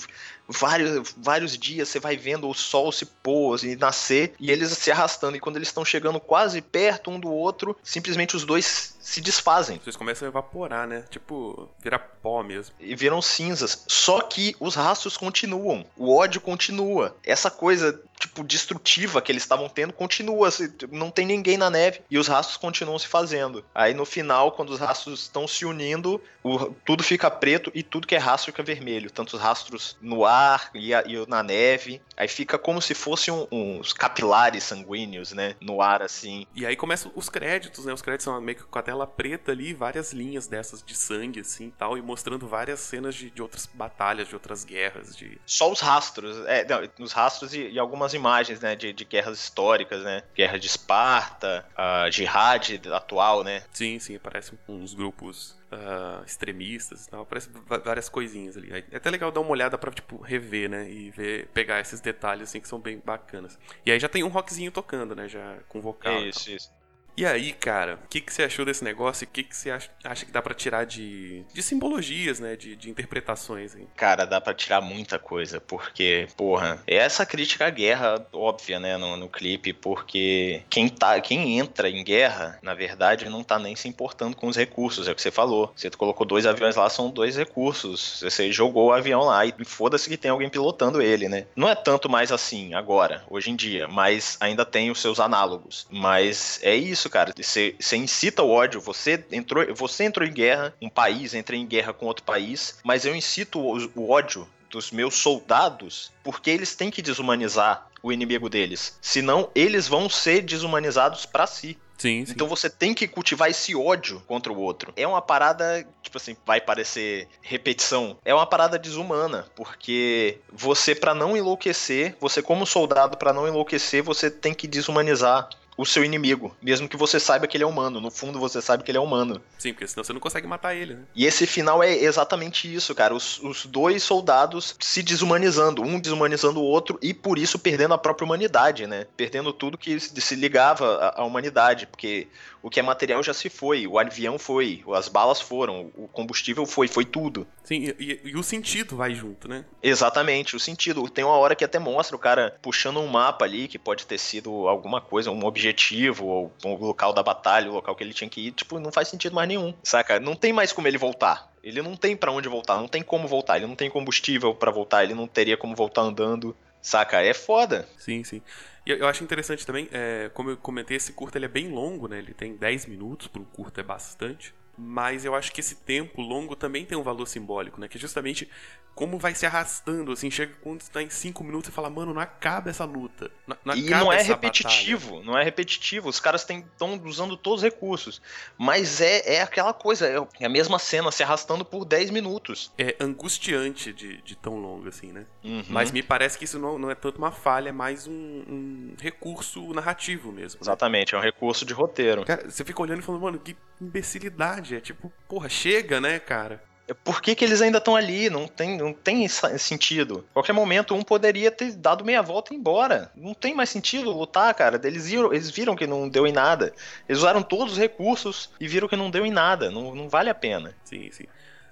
vários, 0.51 1.13
vários 1.18 1.57
dias 1.57 1.89
você 1.89 2.00
vai 2.00 2.15
vendo 2.18 2.48
o 2.48 2.53
sol 2.53 2.92
se 2.92 3.06
pôr 3.06 3.63
e 3.63 3.75
nascer 3.75 4.33
e 4.39 4.51
eles 4.51 4.71
se 4.71 4.92
arrastando. 4.92 5.36
E 5.36 5.39
quando 5.39 5.56
eles 5.56 5.68
estão 5.68 5.83
chegando 5.83 6.19
quase 6.19 6.62
perto 6.62 7.09
um 7.09 7.19
do 7.19 7.31
outro, 7.31 7.77
simplesmente 7.83 8.36
os 8.36 8.45
dois 8.45 8.95
se 9.01 9.19
desfazem. 9.19 9.80
Vocês 9.83 9.95
começam 9.95 10.27
a 10.27 10.30
evaporar, 10.30 10.88
né? 10.88 11.03
Tipo, 11.09 11.69
virar 11.80 12.00
pó 12.00 12.44
mesmo. 12.44 12.75
E 12.80 12.95
viram 12.95 13.21
cinzas. 13.21 13.83
Só 13.88 14.21
que 14.21 14.56
os 14.59 14.75
rastros 14.75 15.18
continuam. 15.18 15.86
O 15.98 16.15
ódio 16.15 16.40
continua. 16.40 17.16
Essa 17.23 17.49
coisa 17.49 17.99
tipo, 18.21 18.44
destrutiva 18.44 19.21
que 19.21 19.31
eles 19.31 19.44
estavam 19.44 19.68
tendo 19.68 19.92
continua. 19.92 20.49
Não 20.92 21.09
tem 21.09 21.25
ninguém 21.25 21.57
na 21.57 21.69
neve 21.69 22.02
e 22.09 22.18
os 22.18 22.28
rastros 22.28 22.57
continuam 22.57 22.99
se 22.99 23.07
fazendo. 23.07 23.66
Aí 23.73 23.94
no 23.94 24.06
final, 24.06 24.52
quando 24.52 24.69
os 24.69 24.80
rastros 24.80 25.21
estão 25.23 25.47
se 25.47 25.66
unindo, 25.66 26.21
o, 26.44 26.68
tudo 26.85 27.04
fica 27.04 27.30
preto 27.31 27.71
e 27.73 27.81
tudo 27.81 28.07
que 28.07 28.16
é 28.16 28.19
rastro 28.19 28.52
fica 28.52 28.64
vermelho. 28.64 29.09
Tanto 29.09 29.35
os 29.35 29.42
rastros 29.42 29.97
no 29.99 30.23
ar 30.25 30.69
e, 30.73 30.94
a, 30.94 31.04
e 31.06 31.25
na 31.28 31.42
neve. 31.42 32.02
Aí 32.16 32.28
fica 32.28 32.57
como 32.59 32.81
se 32.81 32.94
fossem 32.94 33.33
um, 33.33 33.47
uns 33.52 33.92
capilares 33.92 34.64
sanguíneos, 34.64 35.31
né? 35.31 35.56
No 35.59 35.81
ar, 35.81 36.04
assim. 36.04 36.45
E 36.56 36.66
aí 36.66 36.75
começam 36.75 37.11
os 37.16 37.30
créditos, 37.30 37.85
né? 37.85 37.94
Os 37.94 38.02
créditos 38.02 38.25
são 38.25 38.40
meio 38.40 38.57
que 38.57 38.64
com 38.64 38.80
a 38.80 38.83
tela 38.92 39.07
preta 39.07 39.54
ali, 39.54 39.74
várias 39.74 40.12
linhas 40.12 40.48
dessas 40.48 40.83
de 40.83 40.94
sangue, 40.94 41.40
assim 41.40 41.71
tal, 41.78 41.98
e 41.98 42.02
mostrando 42.02 42.45
várias 42.45 42.81
cenas 42.81 43.16
de, 43.16 43.30
de 43.30 43.42
outras 43.42 43.66
batalhas, 43.66 44.28
de 44.28 44.33
outras 44.33 44.66
guerras. 44.66 45.16
de 45.16 45.40
Só 45.45 45.71
os 45.71 45.80
rastros, 45.80 46.45
é, 46.45 46.66
não, 46.66 46.81
os 47.00 47.14
rastros 47.14 47.54
e, 47.54 47.69
e, 47.69 47.80
algumas 47.80 48.14
imagens, 48.14 48.60
né? 48.60 48.76
De, 48.76 48.92
de 48.92 49.06
guerras 49.06 49.40
históricas, 49.40 50.04
né? 50.04 50.24
Guerra 50.36 50.60
de 50.60 50.68
Esparta, 50.68 51.66
a 51.76 52.10
Jihad 52.10 52.81
atual, 52.92 53.45
né? 53.45 53.64
Sim, 53.71 53.98
sim, 53.98 54.18
aparecem 54.18 54.60
uns 54.68 54.94
grupos 54.94 55.52
uh, 55.71 56.21
extremistas 56.26 57.06
e 57.06 57.10
tal. 57.10 57.26
Parece 57.26 57.50
várias 57.86 58.10
coisinhas 58.10 58.57
ali. 58.57 58.86
É 58.92 58.98
até 58.98 59.10
legal 59.10 59.31
dar 59.31 59.40
uma 59.40 59.52
olhada 59.52 59.78
pra, 59.78 59.90
tipo, 59.90 60.21
rever, 60.21 60.69
né? 60.69 60.92
E 60.92 61.12
ver, 61.12 61.48
pegar 61.54 61.80
esses 61.80 62.02
detalhes, 62.02 62.50
assim, 62.50 62.60
que 62.60 62.68
são 62.68 62.80
bem 62.80 63.02
bacanas. 63.04 63.57
E 63.86 63.92
aí 63.92 64.00
já 64.00 64.10
tem 64.10 64.21
um 64.21 64.28
rockzinho 64.28 64.71
tocando, 64.71 65.16
né? 65.16 65.30
Já 65.30 65.60
com 65.69 65.80
vocal. 65.80 66.21
Isso, 66.24 66.52
isso. 66.52 66.81
E 67.15 67.25
aí, 67.25 67.51
cara, 67.51 67.99
o 68.03 68.07
que, 68.07 68.21
que 68.21 68.33
você 68.33 68.44
achou 68.44 68.65
desse 68.65 68.83
negócio 68.83 69.23
e 69.23 69.27
o 69.27 69.30
que, 69.30 69.44
que 69.44 69.56
você 69.56 69.69
acha, 69.69 70.25
que 70.25 70.31
dá 70.31 70.41
para 70.41 70.53
tirar 70.53 70.85
de, 70.85 71.44
de 71.53 71.61
simbologias, 71.61 72.39
né? 72.39 72.56
De, 72.56 72.75
de 72.75 72.89
interpretações, 72.89 73.75
hein? 73.75 73.87
Cara, 73.95 74.25
dá 74.25 74.39
para 74.39 74.53
tirar 74.53 74.81
muita 74.81 75.19
coisa, 75.19 75.59
porque, 75.59 76.27
porra, 76.37 76.81
é 76.87 76.95
essa 76.95 77.25
crítica 77.25 77.68
à 77.68 77.69
guerra 77.69 78.25
óbvia, 78.33 78.80
né, 78.80 78.97
no, 78.97 79.18
no 79.18 79.30
clipe, 79.30 79.73
porque 79.73 80.63
quem, 80.69 80.87
tá, 80.87 81.19
quem 81.19 81.59
entra 81.59 81.89
em 81.89 82.03
guerra, 82.03 82.57
na 82.61 82.73
verdade, 82.73 83.30
não 83.30 83.44
tá 83.44 83.59
nem 83.59 83.75
se 83.75 83.87
importando 83.87 84.35
com 84.35 84.47
os 84.47 84.56
recursos, 84.56 85.07
é 85.07 85.11
o 85.11 85.15
que 85.15 85.21
você 85.21 85.31
falou. 85.31 85.71
Você 85.75 85.89
colocou 85.91 86.25
dois 86.25 86.45
aviões 86.45 86.75
lá, 86.75 86.89
são 86.89 87.09
dois 87.09 87.35
recursos. 87.35 88.21
Você 88.21 88.51
jogou 88.51 88.87
o 88.87 88.94
avião 88.94 89.21
lá 89.21 89.45
e 89.45 89.53
foda-se 89.65 90.09
que 90.09 90.18
tem 90.18 90.31
alguém 90.31 90.49
pilotando 90.49 91.01
ele, 91.01 91.27
né? 91.27 91.45
Não 91.56 91.68
é 91.68 91.75
tanto 91.75 92.09
mais 92.09 92.31
assim 92.31 92.73
agora, 92.73 93.23
hoje 93.30 93.51
em 93.51 93.56
dia, 93.56 93.87
mas 93.87 94.37
ainda 94.39 94.65
tem 94.65 94.89
os 94.89 95.01
seus 95.01 95.19
análogos. 95.19 95.85
Mas 95.89 96.59
é 96.63 96.75
isso 96.75 97.00
isso, 97.01 97.09
cara. 97.09 97.33
Você, 97.35 97.75
você 97.79 97.97
incita 97.97 98.43
o 98.43 98.49
ódio. 98.49 98.79
Você 98.81 99.23
entrou, 99.31 99.73
você 99.75 100.03
entrou 100.03 100.27
em 100.27 100.33
guerra, 100.33 100.73
um 100.81 100.89
país 100.89 101.33
entra 101.33 101.55
em 101.55 101.65
guerra 101.65 101.93
com 101.93 102.05
outro 102.05 102.23
país, 102.23 102.77
mas 102.83 103.05
eu 103.05 103.15
incito 103.15 103.59
o, 103.59 103.91
o 103.95 104.09
ódio 104.09 104.47
dos 104.69 104.91
meus 104.91 105.15
soldados 105.15 106.11
porque 106.23 106.49
eles 106.49 106.75
têm 106.75 106.89
que 106.89 107.01
desumanizar 107.01 107.87
o 108.01 108.11
inimigo 108.11 108.49
deles. 108.49 108.97
Senão, 109.01 109.49
eles 109.53 109.87
vão 109.87 110.09
ser 110.09 110.41
desumanizados 110.41 111.25
para 111.25 111.45
si. 111.45 111.77
Sim, 111.97 112.25
sim. 112.25 112.31
Então 112.31 112.47
você 112.47 112.67
tem 112.67 112.95
que 112.95 113.07
cultivar 113.07 113.47
esse 113.47 113.75
ódio 113.75 114.23
contra 114.25 114.51
o 114.51 114.57
outro. 114.57 114.91
É 114.95 115.05
uma 115.05 115.21
parada, 115.21 115.85
tipo 116.01 116.17
assim, 116.17 116.35
vai 116.43 116.59
parecer 116.59 117.27
repetição. 117.43 118.17
É 118.25 118.33
uma 118.33 118.47
parada 118.47 118.79
desumana, 118.79 119.45
porque 119.55 120.39
você 120.51 120.95
para 120.95 121.13
não 121.13 121.37
enlouquecer, 121.37 122.15
você 122.19 122.41
como 122.41 122.65
soldado 122.65 123.17
para 123.17 123.31
não 123.31 123.47
enlouquecer, 123.47 124.01
você 124.01 124.31
tem 124.31 124.51
que 124.51 124.67
desumanizar 124.67 125.47
o 125.78 125.85
seu 125.85 126.04
inimigo, 126.04 126.56
mesmo 126.61 126.87
que 126.87 126.97
você 126.97 127.19
saiba 127.19 127.47
que 127.47 127.57
ele 127.57 127.63
é 127.63 127.68
humano. 127.68 127.99
No 127.99 128.11
fundo, 128.11 128.40
você 128.40 128.61
sabe 128.61 128.83
que 128.83 128.92
ele 128.92 128.97
é 128.97 129.01
humano. 129.01 129.42
Sim, 129.57 129.73
porque 129.73 129.87
senão 129.87 130.04
você 130.04 130.13
não 130.13 130.19
consegue 130.19 130.47
matar 130.47 130.75
ele, 130.75 130.95
né? 130.95 131.01
E 131.16 131.25
esse 131.25 131.47
final 131.47 131.81
é 131.81 131.92
exatamente 131.92 132.73
isso, 132.73 132.94
cara. 132.94 133.13
Os, 133.13 133.40
os 133.40 133.66
dois 133.66 134.04
soldados 134.04 134.75
se 134.80 135.01
desumanizando, 135.01 135.81
um 135.81 135.99
desumanizando 135.99 136.59
o 136.59 136.63
outro 136.63 136.99
e 137.01 137.13
por 137.13 137.37
isso 137.37 137.57
perdendo 137.57 137.94
a 137.94 137.97
própria 137.97 138.25
humanidade, 138.25 138.85
né? 138.85 139.07
Perdendo 139.16 139.54
tudo 139.54 139.78
que 139.78 139.99
se 139.99 140.35
ligava 140.35 140.95
à, 140.97 141.21
à 141.21 141.23
humanidade, 141.23 141.87
porque 141.87 142.28
o 142.61 142.69
que 142.69 142.80
é 142.80 142.83
material 142.83 143.23
já 143.23 143.33
se 143.33 143.49
foi, 143.49 143.87
o 143.87 143.97
avião 143.97 144.37
foi, 144.37 144.83
as 144.94 145.07
balas 145.07 145.42
foram, 145.42 145.92
o 145.95 146.07
combustível 146.07 146.66
foi, 146.66 146.87
foi 146.87 147.06
tudo. 147.06 147.47
Sim, 147.63 147.94
e, 147.99 148.21
e, 148.23 148.35
o 148.35 148.44
sentido 148.44 148.95
vai 148.95 149.16
junto, 149.16 149.47
né? 149.47 149.66
Exatamente, 149.81 150.56
o 150.56 150.59
sentido. 150.59 151.07
Tem 151.09 151.23
uma 151.23 151.37
hora 151.37 151.56
que 151.56 151.66
até 151.66 151.80
mostra 151.80 152.16
o 152.16 152.19
cara 152.19 152.56
puxando 152.61 152.99
um 152.99 153.07
mapa 153.07 153.45
ali, 153.45 153.68
que 153.68 153.80
pode 153.80 154.06
ter 154.06 154.18
sido 154.18 154.68
alguma 154.68 155.01
coisa, 155.01 155.31
um 155.31 155.35
objetivo, 155.61 156.25
ou 156.25 156.53
o 156.63 156.85
local 156.85 157.13
da 157.13 157.21
batalha, 157.21 157.69
o 157.69 157.73
local 157.73 157.95
que 157.95 158.03
ele 158.03 158.13
tinha 158.13 158.30
que 158.30 158.47
ir, 158.47 158.51
tipo, 158.51 158.80
não 158.80 158.91
faz 158.91 159.07
sentido 159.07 159.35
mais 159.35 159.47
nenhum, 159.47 159.73
saca? 159.83 160.19
Não 160.19 160.35
tem 160.35 160.51
mais 160.51 160.71
como 160.71 160.87
ele 160.87 160.97
voltar. 160.97 161.51
Ele 161.63 161.81
não 161.81 161.95
tem 161.95 162.15
para 162.15 162.31
onde 162.31 162.49
voltar, 162.49 162.77
não 162.77 162.87
tem 162.87 163.03
como 163.03 163.27
voltar, 163.27 163.57
ele 163.57 163.68
não 163.68 163.75
tem 163.75 163.89
combustível 163.89 164.56
para 164.56 164.71
voltar, 164.71 165.03
ele 165.03 165.13
não 165.13 165.27
teria 165.27 165.56
como 165.56 165.75
voltar 165.75 166.01
andando. 166.01 166.56
Saca? 166.81 167.21
É 167.21 167.33
foda. 167.33 167.87
Sim, 167.95 168.23
sim. 168.23 168.41
E 168.85 168.91
eu 168.91 169.07
acho 169.07 169.23
interessante 169.23 169.65
também, 169.65 169.87
é, 169.91 170.31
como 170.33 170.49
eu 170.49 170.57
comentei, 170.57 170.97
esse 170.97 171.13
curto 171.13 171.37
ele 171.37 171.45
é 171.45 171.47
bem 171.47 171.69
longo, 171.69 172.07
né? 172.07 172.18
Ele 172.18 172.33
tem 172.33 172.56
10 172.56 172.87
minutos, 172.87 173.30
um 173.37 173.44
curto 173.44 173.80
é 173.80 173.83
bastante. 173.83 174.53
Mas 174.83 175.26
eu 175.26 175.35
acho 175.35 175.52
que 175.52 175.59
esse 175.59 175.76
tempo 175.76 176.21
longo 176.21 176.56
também 176.56 176.85
tem 176.85 176.97
um 176.97 177.04
valor 177.04 177.28
simbólico, 177.28 177.80
né? 177.80 177.88
Que 177.88 177.97
é 177.97 178.02
justamente 178.02 178.50
como 178.95 179.18
vai 179.18 179.33
se 179.33 179.45
arrastando, 179.45 180.11
assim, 180.11 180.30
chega 180.30 180.54
quando 180.61 180.81
está 180.81 181.02
em 181.02 181.09
5 181.09 181.44
minutos 181.44 181.69
e 181.69 181.71
fala, 181.71 181.90
mano, 181.90 182.14
não 182.14 182.21
acaba 182.21 182.69
essa 182.69 182.83
luta. 182.83 183.31
Não, 183.47 183.57
não 183.64 183.76
e 183.76 183.90
não 183.90 184.11
é 184.11 184.21
repetitivo, 184.21 185.11
batalha. 185.11 185.26
não 185.26 185.38
é 185.38 185.44
repetitivo. 185.44 186.09
Os 186.09 186.19
caras 186.19 186.42
estão 186.42 187.02
usando 187.06 187.38
todos 187.38 187.59
os 187.59 187.64
recursos. 187.64 188.21
Mas 188.57 189.00
é, 189.00 189.35
é 189.35 189.42
aquela 189.42 189.73
coisa, 189.73 190.28
é 190.40 190.45
a 190.45 190.50
mesma 190.50 190.78
cena 190.78 191.11
se 191.11 191.23
arrastando 191.23 191.64
por 191.64 191.85
10 191.85 192.09
minutos. 192.09 192.71
É 192.78 192.95
angustiante 193.00 193.94
de, 193.94 194.21
de 194.23 194.35
tão 194.35 194.57
longo, 194.57 194.90
assim, 194.90 195.11
né? 195.11 195.26
Uhum. 195.44 195.64
Mas 195.69 195.92
me 195.92 196.04
parece 196.04 196.38
que 196.38 196.45
isso 196.45 196.59
não, 196.59 196.78
não 196.78 196.92
é 196.92 196.95
tanto 196.95 197.18
uma 197.18 197.31
falha, 197.31 197.69
é 197.69 197.73
mais 197.73 198.07
um, 198.07 198.11
um 198.11 198.95
recurso 199.00 199.73
narrativo 199.73 200.31
mesmo. 200.31 200.59
Né? 200.59 200.64
Exatamente, 200.64 201.16
é 201.16 201.18
um 201.18 201.21
recurso 201.21 201.66
de 201.66 201.73
roteiro. 201.73 202.26
Cara, 202.26 202.50
você 202.50 202.66
fica 202.66 202.81
olhando 202.81 203.00
e 203.00 203.04
falando, 203.04 203.21
mano, 203.21 203.40
que 203.40 203.56
imbecilidade. 203.81 204.70
É 204.75 204.80
tipo, 204.80 205.11
porra, 205.28 205.49
chega, 205.49 205.99
né, 205.99 206.19
cara? 206.19 206.61
por 206.94 207.21
que, 207.21 207.35
que 207.35 207.45
eles 207.45 207.61
ainda 207.61 207.78
estão 207.78 207.95
ali? 207.95 208.30
Não 208.30 208.47
tem, 208.47 208.78
não 208.78 208.94
tem 208.94 209.28
sentido. 209.28 210.25
Qualquer 210.33 210.54
momento, 210.54 210.94
um 210.94 211.04
poderia 211.04 211.51
ter 211.51 211.73
dado 211.73 212.04
meia 212.04 212.21
volta 212.21 212.54
e 212.54 212.57
ir 212.57 212.59
embora. 212.59 213.11
Não 213.16 213.33
tem 213.33 213.56
mais 213.56 213.69
sentido 213.69 214.11
lutar, 214.11 214.54
cara. 214.54 214.80
Eles 214.83 215.09
viram, 215.09 215.33
eles 215.33 215.49
viram 215.49 215.75
que 215.75 215.87
não 215.87 216.09
deu 216.09 216.28
em 216.28 216.31
nada. 216.31 216.73
Eles 217.07 217.19
usaram 217.19 217.42
todos 217.42 217.73
os 217.73 217.80
recursos 217.80 218.49
e 218.59 218.68
viram 218.68 218.87
que 218.87 218.95
não 218.95 219.09
deu 219.09 219.25
em 219.25 219.31
nada. 219.31 219.71
Não, 219.71 219.95
não 219.95 220.09
vale 220.09 220.30
a 220.30 220.35
pena. 220.35 220.75
Sim, 220.83 221.09
sim. 221.11 221.25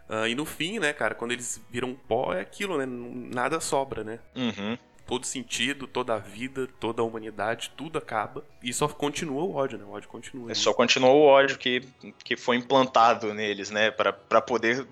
Uh, 0.10 0.28
e 0.28 0.36
no 0.36 0.46
fim, 0.46 0.80
né, 0.80 0.92
cara, 0.94 1.14
quando 1.14 1.32
eles 1.32 1.62
viram 1.70 1.94
pó, 1.94 2.34
é 2.34 2.42
aquilo, 2.42 2.78
né? 2.78 2.86
Nada 2.88 3.60
sobra, 3.60 4.04
né? 4.04 4.20
Uhum 4.36 4.78
todo 5.10 5.26
sentido, 5.26 5.88
toda 5.88 6.14
a 6.14 6.20
vida, 6.20 6.70
toda 6.80 7.02
a 7.02 7.06
humanidade, 7.06 7.72
tudo 7.76 7.98
acaba. 7.98 8.46
E 8.62 8.72
só 8.72 8.88
continua 8.88 9.42
o 9.42 9.56
ódio, 9.56 9.76
né? 9.80 9.84
O 9.84 9.90
ódio 9.90 10.08
continua. 10.08 10.52
É, 10.52 10.54
só 10.54 10.72
continua 10.72 11.10
o 11.10 11.24
ódio 11.24 11.58
que, 11.58 11.82
que 12.24 12.38
foi 12.38 12.58
implantado 12.58 13.34
neles, 13.34 13.72
né? 13.72 13.90
para 13.90 14.14
poder. 14.40 14.86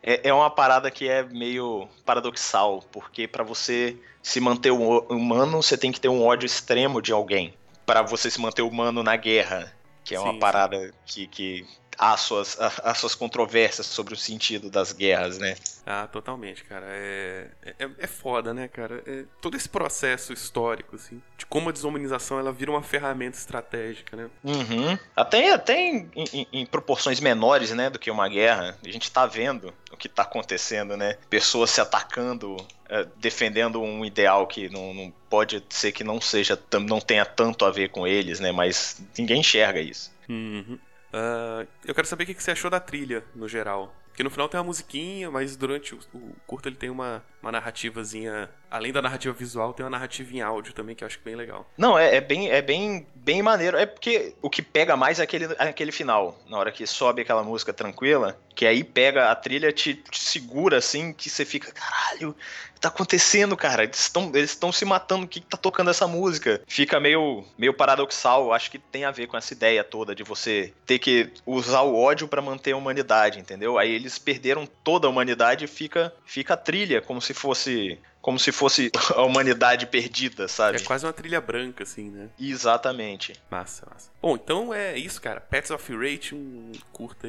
É, 0.00 0.28
é 0.28 0.32
uma 0.32 0.48
parada 0.50 0.88
que 0.88 1.08
é 1.08 1.24
meio 1.24 1.88
paradoxal, 2.04 2.84
porque 2.92 3.26
para 3.26 3.42
você 3.42 3.96
se 4.22 4.38
manter 4.38 4.70
humano, 4.70 5.60
você 5.60 5.76
tem 5.76 5.90
que 5.90 6.00
ter 6.00 6.08
um 6.08 6.24
ódio 6.24 6.46
extremo 6.46 7.02
de 7.02 7.10
alguém. 7.12 7.52
para 7.84 8.02
você 8.02 8.30
se 8.30 8.40
manter 8.40 8.62
humano 8.62 9.02
na 9.02 9.16
guerra. 9.16 9.74
Que 10.04 10.14
é 10.14 10.18
sim, 10.18 10.24
uma 10.24 10.38
parada 10.38 10.94
que, 11.04 11.26
que 11.26 11.66
as 12.00 12.20
suas, 12.20 12.56
as 12.58 12.96
suas 12.96 13.14
controvérsias 13.14 13.86
sobre 13.86 14.14
o 14.14 14.16
sentido 14.16 14.70
das 14.70 14.90
guerras, 14.90 15.36
né? 15.36 15.54
Ah, 15.84 16.08
totalmente, 16.10 16.64
cara. 16.64 16.86
É, 16.88 17.48
é, 17.78 17.90
é 17.98 18.06
foda, 18.06 18.54
né, 18.54 18.68
cara? 18.68 19.02
É, 19.06 19.24
todo 19.42 19.54
esse 19.54 19.68
processo 19.68 20.32
histórico, 20.32 20.96
assim, 20.96 21.20
de 21.36 21.44
como 21.44 21.68
a 21.68 21.72
desumanização 21.72 22.38
ela 22.38 22.52
vira 22.52 22.70
uma 22.70 22.82
ferramenta 22.82 23.36
estratégica, 23.36 24.16
né? 24.16 24.30
Uhum. 24.42 24.98
Até, 25.14 25.52
até 25.52 25.78
em, 25.78 26.10
em, 26.16 26.46
em, 26.50 26.64
proporções 26.64 27.20
menores, 27.20 27.70
né, 27.72 27.90
do 27.90 27.98
que 27.98 28.10
uma 28.10 28.28
guerra. 28.30 28.78
A 28.82 28.90
gente 28.90 29.10
tá 29.10 29.26
vendo 29.26 29.70
o 29.92 29.96
que 29.96 30.08
tá 30.08 30.22
acontecendo, 30.22 30.96
né? 30.96 31.18
Pessoas 31.28 31.68
se 31.68 31.82
atacando, 31.82 32.56
é, 32.88 33.06
defendendo 33.16 33.82
um 33.82 34.06
ideal 34.06 34.46
que 34.46 34.70
não, 34.70 34.94
não 34.94 35.12
pode 35.28 35.62
ser 35.68 35.92
que 35.92 36.02
não 36.02 36.18
seja, 36.18 36.58
não 36.88 36.98
tenha 36.98 37.26
tanto 37.26 37.66
a 37.66 37.70
ver 37.70 37.90
com 37.90 38.06
eles, 38.06 38.40
né? 38.40 38.50
Mas 38.52 39.02
ninguém 39.18 39.40
enxerga 39.40 39.80
isso. 39.80 40.10
Uhum. 40.26 40.78
Uh, 41.12 41.66
eu 41.84 41.94
quero 41.94 42.06
saber 42.06 42.24
o 42.24 42.26
que 42.26 42.42
você 42.42 42.52
achou 42.52 42.70
da 42.70 42.80
trilha, 42.80 43.24
no 43.34 43.48
geral. 43.48 43.94
Porque 44.08 44.22
no 44.22 44.30
final 44.30 44.48
tem 44.48 44.58
uma 44.58 44.66
musiquinha, 44.66 45.30
mas 45.30 45.56
durante 45.56 45.94
o, 45.94 46.00
curto 46.46 46.68
ele 46.68 46.76
tem 46.76 46.90
uma, 46.90 47.22
uma 47.42 47.52
narrativazinha. 47.52 48.50
Além 48.70 48.92
da 48.92 49.02
narrativa 49.02 49.34
visual, 49.34 49.72
tem 49.72 49.84
uma 49.84 49.90
narrativa 49.90 50.32
em 50.32 50.40
áudio 50.40 50.72
também, 50.72 50.94
que 50.94 51.02
eu 51.02 51.06
acho 51.06 51.18
bem 51.24 51.34
legal. 51.34 51.68
Não, 51.76 51.98
é, 51.98 52.16
é, 52.16 52.20
bem, 52.20 52.50
é 52.50 52.62
bem, 52.62 53.06
bem 53.14 53.42
maneiro. 53.42 53.76
É 53.76 53.84
porque 53.84 54.34
o 54.40 54.48
que 54.48 54.62
pega 54.62 54.96
mais 54.96 55.18
é 55.18 55.24
aquele, 55.24 55.46
é 55.46 55.68
aquele 55.68 55.90
final. 55.90 56.38
Na 56.48 56.56
hora 56.56 56.70
que 56.70 56.86
sobe 56.86 57.22
aquela 57.22 57.42
música 57.42 57.72
tranquila, 57.72 58.38
que 58.54 58.66
aí 58.66 58.84
pega 58.84 59.30
a 59.30 59.34
trilha, 59.34 59.72
te, 59.72 59.94
te 59.94 60.18
segura 60.18 60.76
assim, 60.76 61.12
que 61.12 61.28
você 61.28 61.44
fica, 61.44 61.72
caralho, 61.72 62.36
tá 62.80 62.88
acontecendo, 62.88 63.56
cara? 63.56 63.84
Eles 63.84 64.00
estão 64.00 64.30
eles 64.34 64.58
se 64.72 64.84
matando, 64.84 65.24
o 65.24 65.28
que, 65.28 65.40
que 65.40 65.46
tá 65.46 65.56
tocando 65.56 65.90
essa 65.90 66.06
música? 66.06 66.62
Fica 66.66 66.98
meio, 66.98 67.44
meio 67.58 67.74
paradoxal, 67.74 68.52
acho 68.52 68.70
que 68.70 68.78
tem 68.78 69.04
a 69.04 69.10
ver 69.10 69.26
com 69.26 69.36
essa 69.36 69.52
ideia 69.52 69.84
toda 69.84 70.14
de 70.14 70.22
você 70.22 70.72
ter 70.86 70.98
que 70.98 71.30
usar 71.44 71.82
o 71.82 71.96
ódio 71.96 72.26
para 72.26 72.40
manter 72.40 72.72
a 72.72 72.76
humanidade, 72.76 73.38
entendeu? 73.38 73.78
Aí 73.78 73.92
eles 73.92 74.18
perderam 74.18 74.66
toda 74.82 75.06
a 75.06 75.10
humanidade 75.10 75.64
e 75.64 75.68
fica, 75.68 76.12
fica 76.24 76.54
a 76.54 76.56
trilha, 76.56 77.02
como 77.02 77.20
se 77.20 77.34
fosse 77.34 77.98
como 78.20 78.38
se 78.38 78.52
fosse 78.52 78.90
a 79.14 79.22
humanidade 79.22 79.86
perdida, 79.86 80.46
sabe? 80.48 80.78
É 80.78 80.80
quase 80.80 81.06
uma 81.06 81.12
trilha 81.12 81.40
branca, 81.40 81.84
assim, 81.84 82.10
né? 82.10 82.28
Exatamente. 82.38 83.34
Massa, 83.50 83.86
massa. 83.90 84.10
Bom, 84.20 84.34
então 84.34 84.72
é 84.72 84.96
isso, 84.96 85.20
cara. 85.20 85.40
Pets 85.40 85.70
of 85.70 85.96
Rate, 85.96 86.34
um 86.34 86.72
curta 86.92 87.28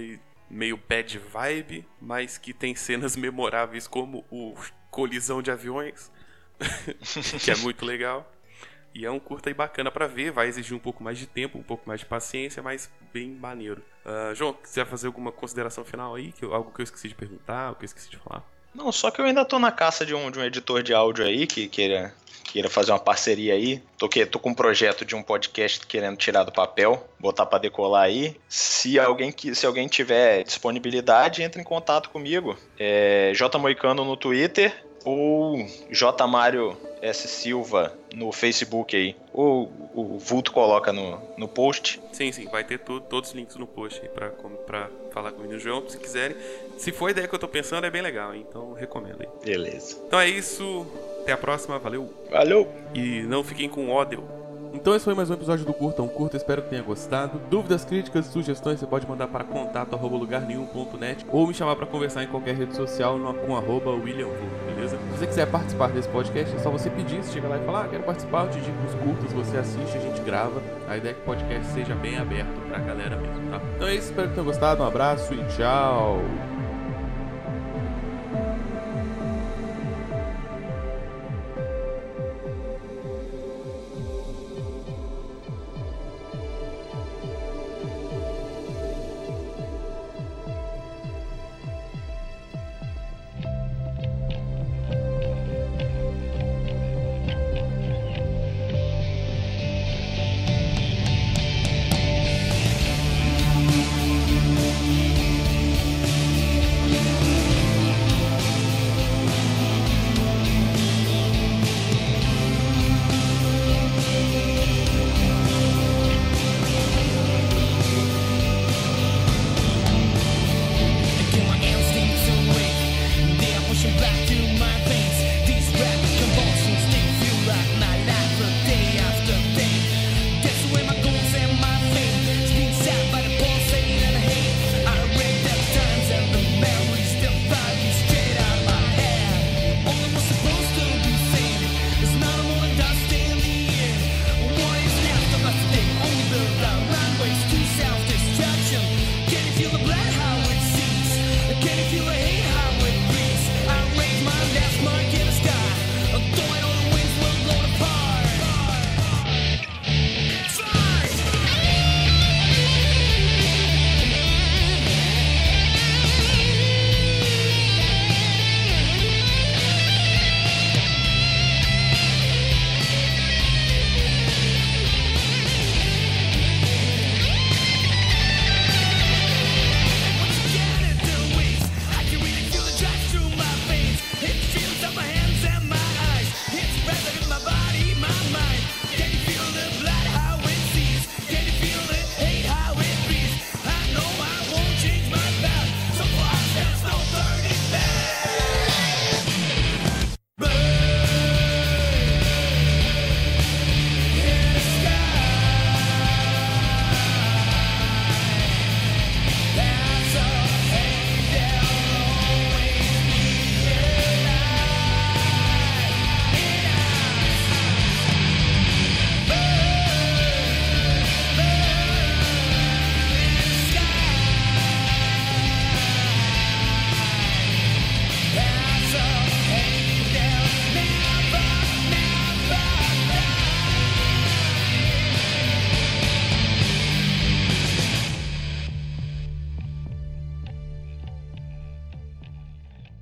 meio 0.50 0.78
bad 0.78 1.18
vibe, 1.18 1.88
mas 2.00 2.38
que 2.38 2.54
tem 2.54 2.76
cenas 2.76 3.16
memoráveis 3.18 3.88
como 3.88 4.26
o 4.30 4.54
colisão 4.90 5.42
de 5.42 5.50
aviões, 5.50 6.12
que 7.42 7.52
é 7.52 7.56
muito 7.56 7.86
legal. 7.86 8.30
E 8.94 9.06
é 9.06 9.12
um 9.12 9.20
curta 9.20 9.50
aí 9.50 9.54
bacana 9.54 9.90
para 9.90 10.06
ver, 10.06 10.32
vai 10.32 10.48
exigir 10.48 10.76
um 10.76 10.80
pouco 10.80 11.02
mais 11.02 11.18
de 11.18 11.26
tempo, 11.26 11.58
um 11.58 11.64
pouco 11.64 11.88
mais 11.88 12.02
de 12.02 12.06
paciência, 12.06 12.62
mas 12.62 12.92
bem 13.14 13.30
maneiro. 13.30 13.82
Uh, 14.06 14.36
João, 14.36 14.52
quiser 14.52 14.86
fazer 14.86 15.08
alguma 15.08 15.32
consideração 15.32 15.86
final 15.86 16.14
aí? 16.14 16.34
Que, 16.34 16.44
algo 16.44 16.74
que 16.74 16.82
eu 16.82 16.84
esqueci 16.84 17.08
de 17.08 17.16
perguntar, 17.16 17.68
algo 17.68 17.80
que 17.80 17.86
eu 17.86 17.88
esqueci 17.88 18.10
de 18.10 18.18
falar? 18.18 18.46
Não, 18.74 18.92
só 18.92 19.12
que 19.12 19.20
eu 19.20 19.26
ainda 19.26 19.44
tô 19.44 19.60
na 19.60 19.72
caça 19.72 20.06
de 20.06 20.16
um, 20.16 20.32
de 20.32 20.40
um 20.40 20.44
editor 20.44 20.82
de 20.82 20.94
áudio 20.94 21.26
aí 21.26 21.46
que 21.46 21.68
queira, 21.68 22.14
queira 22.46 22.70
fazer 22.70 22.92
uma 22.92 23.00
parceria 23.00 23.54
aí. 23.54 23.82
Tô, 23.98 24.08
que, 24.08 24.26
tô 24.26 24.40
com 24.40 24.52
um 24.52 24.54
projeto 24.54 25.04
de 25.04 25.16
um 25.16 25.22
podcast 25.22 25.86
querendo 25.86 26.18
tirar 26.18 26.44
do 26.44 26.52
papel, 26.52 27.08
botar 27.20 27.46
para 27.46 27.60
decolar 27.60 28.04
aí. 28.04 28.36
Se 28.48 28.98
alguém, 28.98 29.34
se 29.54 29.66
alguém 29.66 29.88
tiver 29.88 30.44
disponibilidade, 30.44 31.44
entre 31.44 31.62
em 31.62 31.66
contato 31.66 32.10
comigo. 32.10 32.58
É 32.80 33.34
J 33.36 33.58
Moicano 33.60 34.06
no 34.06 34.16
Twitter 34.16 34.74
ou 35.04 35.66
J 35.90 36.28
Mário 36.28 36.78
S. 37.02 37.28
Silva 37.28 37.94
no 38.14 38.32
Facebook 38.32 38.96
aí. 38.96 39.16
Ou 39.34 39.72
o 39.94 40.18
Vulto 40.18 40.52
coloca 40.52 40.94
no, 40.94 41.20
no 41.38 41.48
post. 41.48 42.02
Sim, 42.12 42.32
sim, 42.32 42.46
vai 42.46 42.64
ter 42.64 42.80
tudo, 42.80 43.02
todos 43.02 43.30
os 43.30 43.36
links 43.36 43.56
no 43.56 43.66
post 43.68 44.02
aí 44.02 44.10
pra, 44.10 44.30
pra 44.66 44.90
falar 45.12 45.32
com 45.32 45.42
o 45.44 45.60
João, 45.60 45.88
se 45.90 45.98
quiserem. 45.98 46.38
Se 46.78 46.92
for 46.92 47.08
a 47.08 47.12
ideia 47.12 47.28
que 47.28 47.36
eu 47.36 47.40
tô 47.40 47.48
pensando, 47.48 47.86
é 47.86 47.90
bem 47.90 48.02
legal, 48.02 48.36
então 48.36 48.74
recomendo 48.74 49.22
aí. 49.22 49.28
Beleza. 49.44 49.98
Então 50.08 50.20
é 50.20 50.30
isso. 50.30 50.86
Até 51.22 51.34
a 51.34 51.38
próxima, 51.38 51.78
valeu. 51.78 52.14
Valeu. 52.30 52.68
E 52.94 53.22
não 53.24 53.44
fiquem 53.44 53.70
com 53.70 53.90
ódio. 53.90 54.41
Então 54.74 54.96
esse 54.96 55.06
foi 55.06 55.14
mais 55.14 55.30
um 55.30 55.34
episódio 55.34 55.66
do 55.66 55.74
Curta 55.74 56.02
um 56.02 56.08
Curta, 56.08 56.38
espero 56.38 56.62
que 56.62 56.70
tenha 56.70 56.82
gostado. 56.82 57.40
Dúvidas, 57.50 57.86
críticas, 57.86 58.26
sugestões 58.28 58.80
você 58.80 58.88
pode 58.88 59.08
mandar 59.08 59.28
para 59.28 59.44
contato 59.44 59.94
arroba 59.96 60.18
lugarnenhum.net 60.18 61.26
ou 61.30 61.48
me 61.48 61.54
chamar 61.54 61.76
para 61.76 61.86
conversar 61.86 62.24
em 62.24 62.28
qualquer 62.28 62.56
rede 62.56 62.76
social 62.76 63.18
no, 63.18 63.34
com 63.34 63.56
arroba 63.56 63.92
William 63.92 64.30
beleza? 64.82 64.98
Se 64.98 65.20
você 65.20 65.28
quiser 65.28 65.48
participar 65.48 65.90
desse 65.90 66.10
podcast, 66.10 66.56
é 66.56 66.60
só 66.60 66.70
você 66.70 66.90
pedir, 66.90 67.24
você 67.24 67.34
chega 67.34 67.48
lá 67.48 67.58
e 67.58 67.66
falar, 67.66 67.86
ah, 67.86 67.88
quero 67.88 68.04
participar, 68.04 68.46
eu 68.46 68.52
te 68.52 68.60
digo 68.60 68.78
os 68.86 68.94
curtas, 68.96 69.32
você 69.32 69.58
assiste, 69.58 69.98
a 69.98 70.02
gente 70.02 70.22
grava. 70.22 70.62
A 70.88 70.98
ideia 70.98 71.12
é 71.12 71.14
que 71.14 71.22
o 71.22 71.26
podcast 71.26 71.72
seja 71.72 71.96
bem 71.96 72.18
aberto 72.18 72.68
pra 72.68 72.80
galera 72.80 73.16
mesmo, 73.16 73.52
tá? 73.52 73.62
Então 73.76 73.88
é 73.88 73.96
isso, 73.96 74.10
espero 74.10 74.30
que 74.30 74.34
tenham 74.34 74.46
gostado, 74.46 74.84
um 74.84 74.88
abraço 74.88 75.34
e 75.34 75.44
tchau! 75.56 76.20